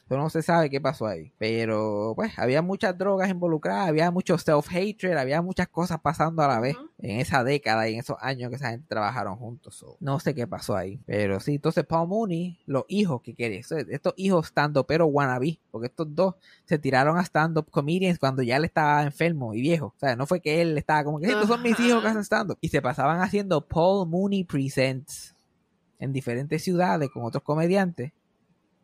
[0.08, 1.32] So, no se sabe qué pasó ahí.
[1.36, 6.60] Pero, pues, había muchas drogas involucradas, había mucho self-hatred, había muchas cosas pasando a la
[6.60, 9.74] vez en esa década y en esos años que esa gente trabajaron juntos.
[9.74, 11.00] So, no sé qué pasó ahí.
[11.06, 15.88] Pero sí, entonces Paul Mooney, los hijos que quiere, estos hijos stand pero wannabe, porque
[15.88, 16.34] estos dos
[16.64, 19.86] se tiraron a stand-up comedians cuando ya él estaba enfermo y viejo.
[19.96, 22.24] O sea, no fue que él estaba como que estos son mis hijos que hacen
[22.24, 22.58] stand-up.
[22.60, 25.34] Y se pasaban haciendo Paul Mooney Presents
[25.98, 28.12] en diferentes ciudades con otros comediantes.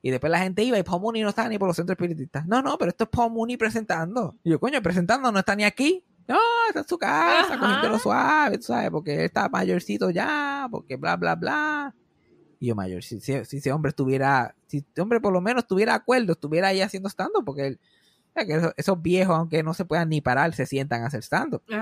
[0.02, 2.44] Y después la gente iba y Paul Mooney no estaba ni por los centros espiritistas.
[2.46, 4.36] No, no, pero esto es Paul Mooney presentando.
[4.42, 6.04] Y yo, coño, presentando no está ni aquí.
[6.26, 6.38] No,
[6.68, 11.16] está en su casa, cogiéndolo suave, tú sabes, porque él está mayorcito ya, porque bla,
[11.16, 11.94] bla, bla.
[12.60, 15.66] Y yo, mayor, si, si, si ese hombre estuviera, si ese hombre por lo menos
[15.66, 17.80] tuviera acuerdo, estuviera ahí haciendo stand porque él,
[18.34, 21.22] que esos, esos viejos, aunque no se puedan ni parar, se sientan a hacer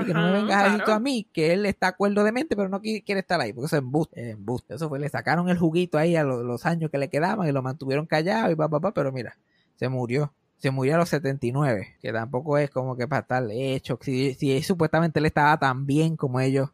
[0.02, 2.56] Y que no me vengas a decir a mí que él está acuerdo de mente,
[2.56, 4.30] pero no qui- quiere estar ahí, porque eso es embuste.
[4.30, 4.74] embuste.
[4.74, 7.52] Eso fue, le sacaron el juguito ahí a lo- los años que le quedaban y
[7.52, 9.38] lo mantuvieron callado y pa, pa, pa, pero mira,
[9.76, 10.32] se murió.
[10.58, 13.98] Se murió a los 79, que tampoco es como que para estar hecho.
[14.02, 16.68] Si, si supuestamente él estaba tan bien como ellos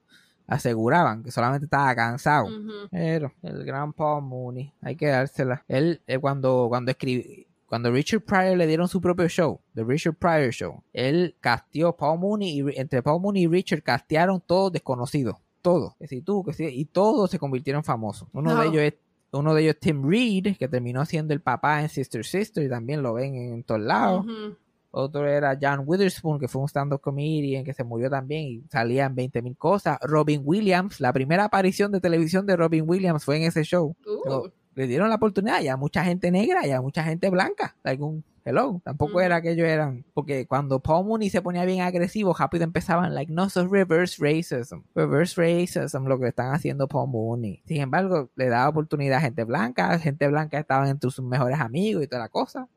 [0.48, 2.48] aseguraban, que solamente estaba cansado.
[2.90, 5.64] Pero el gran Paul Mooney, hay que dársela.
[5.68, 10.14] Él, eh, cuando, cuando escribí, cuando Richard Pryor le dieron su propio show, The Richard
[10.14, 15.36] Pryor Show, él casteó Paul Mooney y entre Paul Mooney y Richard castearon todos desconocidos,
[15.62, 18.28] todos, que si tú, que si, y todos se convirtieron famosos.
[18.32, 18.94] Uno de ellos es
[19.32, 23.02] uno de ellos Tim Reed, que terminó siendo el papá en Sister Sister y también
[23.02, 24.24] lo ven en todos lados.
[24.90, 29.04] Otro era John Witherspoon, que fue un stand-up comedian que se murió también y salía
[29.04, 29.98] en 20 mil cosas.
[30.00, 33.94] Robin Williams, la primera aparición de televisión de Robin Williams fue en ese show.
[34.06, 37.74] Uh, le dieron la oportunidad y a mucha gente negra y a mucha gente blanca.
[37.98, 38.80] Un hello.
[38.84, 40.04] Tampoco era que ellos eran.
[40.12, 44.22] Porque cuando Paul Mooney se ponía bien agresivo, rápido empezaban, like, no, eso es reverse
[44.22, 44.82] racism.
[44.94, 47.62] Reverse racism, lo que están haciendo Paul Mooney.
[47.66, 49.98] Sin embargo, le daba oportunidad a gente blanca.
[49.98, 52.68] Gente blanca estaban entre sus mejores amigos y toda la cosa.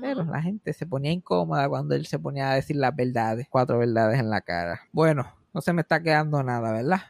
[0.00, 3.78] Pero la gente se ponía incómoda cuando él se ponía a decir las verdades, cuatro
[3.78, 4.82] verdades en la cara.
[4.92, 7.00] Bueno, no se me está quedando nada, ¿verdad?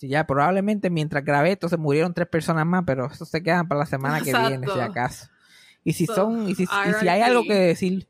[0.00, 3.68] Si ya probablemente mientras grabé esto se murieron tres personas más, pero eso se quedan
[3.68, 5.28] para la semana que viene, si acaso.
[5.84, 8.08] Y si So, son, y si, y si hay algo que decir,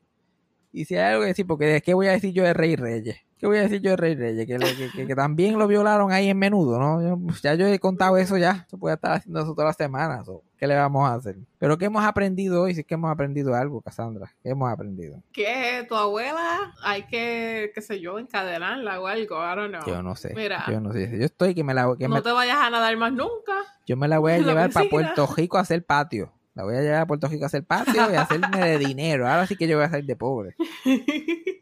[0.71, 2.77] y si hay algo que decir, porque de qué voy a decir yo de Rey
[2.77, 4.45] Reyes, ¿qué voy a decir yo de Rey Reyes?
[4.47, 7.01] Que, que, que- que también lo violaron ahí en menudo, ¿no?
[7.01, 10.29] Yo- ya yo he contado eso ya, se puede estar haciendo eso todas las semanas,
[10.29, 11.35] o ¿qué le vamos a hacer?
[11.57, 12.73] Pero ¿qué hemos aprendido hoy?
[12.75, 15.21] Si es que hemos aprendido algo, Cassandra, ¿qué hemos aprendido?
[15.33, 19.85] Que tu abuela hay que, qué sé yo, encadenarla o algo, I don't know.
[19.85, 20.63] Yo no sé, Mira.
[20.69, 22.95] yo no sé, yo estoy que me la, que no me- te vayas a nadar
[22.97, 23.53] más nunca.
[23.87, 24.87] yo me la voy a la llevar para.
[24.89, 26.31] Puerto Rico a hacer patio.
[26.53, 29.25] La voy a llevar a Puerto Rico a hacer patio y a hacerme de dinero.
[29.27, 30.53] Ahora sí que yo voy a salir de pobre.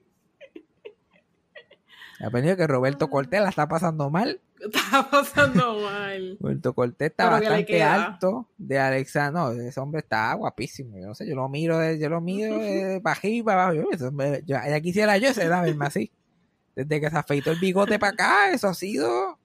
[2.20, 4.42] He aprendido que Roberto Cortés la está pasando mal.
[4.60, 6.38] Está pasando mal.
[6.42, 9.32] Roberto Cortés está Pero ¿qué le bastante alto de Alexa.
[9.32, 10.98] No, ese hombre está guapísimo.
[10.98, 13.88] Yo no sé, yo lo miro, de- yo lo miro de y para abajo.
[14.46, 16.12] Yo, ya quisiera yo ese verme así.
[16.76, 19.40] Desde que se afeitó el bigote para acá, eso ha sido.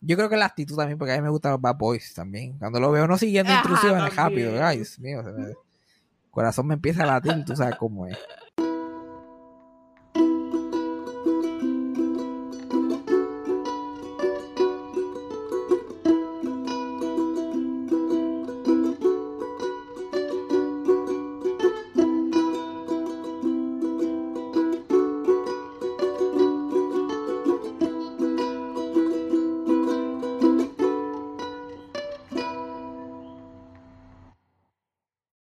[0.00, 2.58] Yo creo que la actitud también, porque a mí me gustan los bad boys también.
[2.58, 4.48] Cuando lo veo no siguiendo instrucciones también.
[4.50, 4.64] rápido.
[4.66, 5.54] Ay, Dios mío, el
[6.30, 8.18] corazón me empieza a latir, tú sabes cómo es.